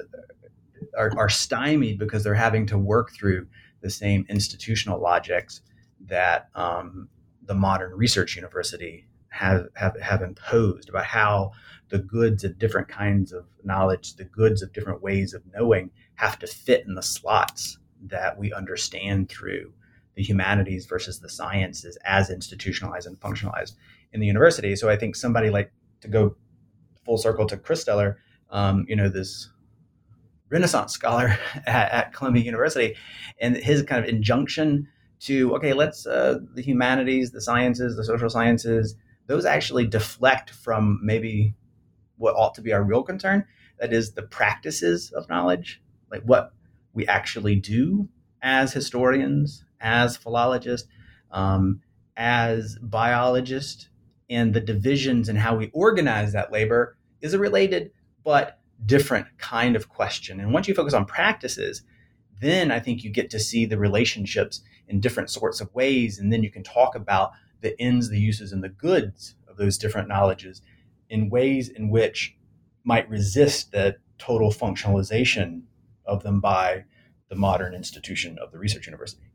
[0.96, 3.46] are are stymied because they're having to work through
[3.82, 5.60] the same institutional logics
[6.06, 7.08] that um,
[7.44, 11.52] the modern research university have, have have imposed about how
[11.88, 16.38] the goods of different kinds of knowledge, the goods of different ways of knowing, have
[16.38, 19.72] to fit in the slots that we understand through
[20.14, 23.74] the humanities versus the sciences as institutionalized and functionalized
[24.12, 24.74] in the university.
[24.76, 26.36] So I think somebody like to go
[27.04, 28.16] full circle to Kristeller,
[28.50, 29.50] um, you know, this
[30.50, 32.96] Renaissance scholar at, at, Columbia University,
[33.40, 34.88] and his kind of injunction
[35.20, 38.96] to okay, let's uh, the humanities, the sciences, the social sciences,
[39.26, 41.54] those actually deflect from maybe
[42.16, 43.44] what ought to be our real concern.
[43.78, 45.80] That is the practices of knowledge,
[46.10, 46.52] like what
[46.92, 48.08] we actually do
[48.42, 50.88] as historians, as philologists,
[51.30, 51.80] um,
[52.16, 53.88] as biologists,
[54.28, 57.90] and the divisions and how we organize that labor is a related
[58.24, 60.40] but different kind of question.
[60.40, 61.82] And once you focus on practices,
[62.40, 66.18] then I think you get to see the relationships in different sorts of ways.
[66.18, 69.76] And then you can talk about the ends, the uses, and the goods of those
[69.76, 70.62] different knowledges
[71.10, 72.36] in ways in which
[72.84, 75.62] might resist the total functionalization
[76.06, 76.84] of them by
[77.28, 79.30] the modern institution of the research university.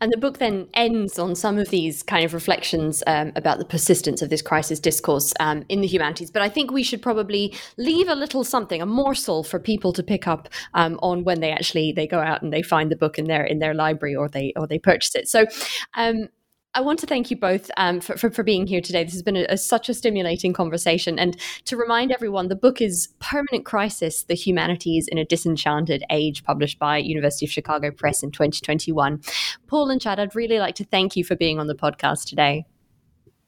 [0.00, 3.64] And the book then ends on some of these kind of reflections um, about the
[3.64, 6.30] persistence of this crisis discourse um, in the humanities.
[6.30, 10.02] But I think we should probably leave a little something, a morsel for people to
[10.02, 13.18] pick up um, on when they actually they go out and they find the book
[13.18, 15.28] in their in their library or they or they purchase it.
[15.28, 15.46] So
[15.94, 16.28] um,
[16.72, 19.02] I want to thank you both um, for, for, for, being here today.
[19.02, 21.18] This has been a, a, such a stimulating conversation.
[21.18, 26.44] And to remind everyone, the book is Permanent Crisis The Humanities in a Disenchanted Age,
[26.44, 29.20] published by University of Chicago Press in 2021.
[29.66, 32.66] Paul and Chad, I'd really like to thank you for being on the podcast today.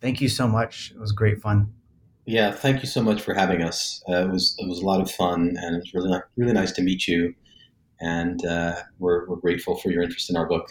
[0.00, 0.90] Thank you so much.
[0.92, 1.72] It was great fun.
[2.26, 4.02] Yeah, thank you so much for having us.
[4.08, 6.70] Uh, it was it was a lot of fun, and it was really really nice
[6.72, 7.34] to meet you.
[8.00, 10.68] And uh, we're, we're grateful for your interest in our book.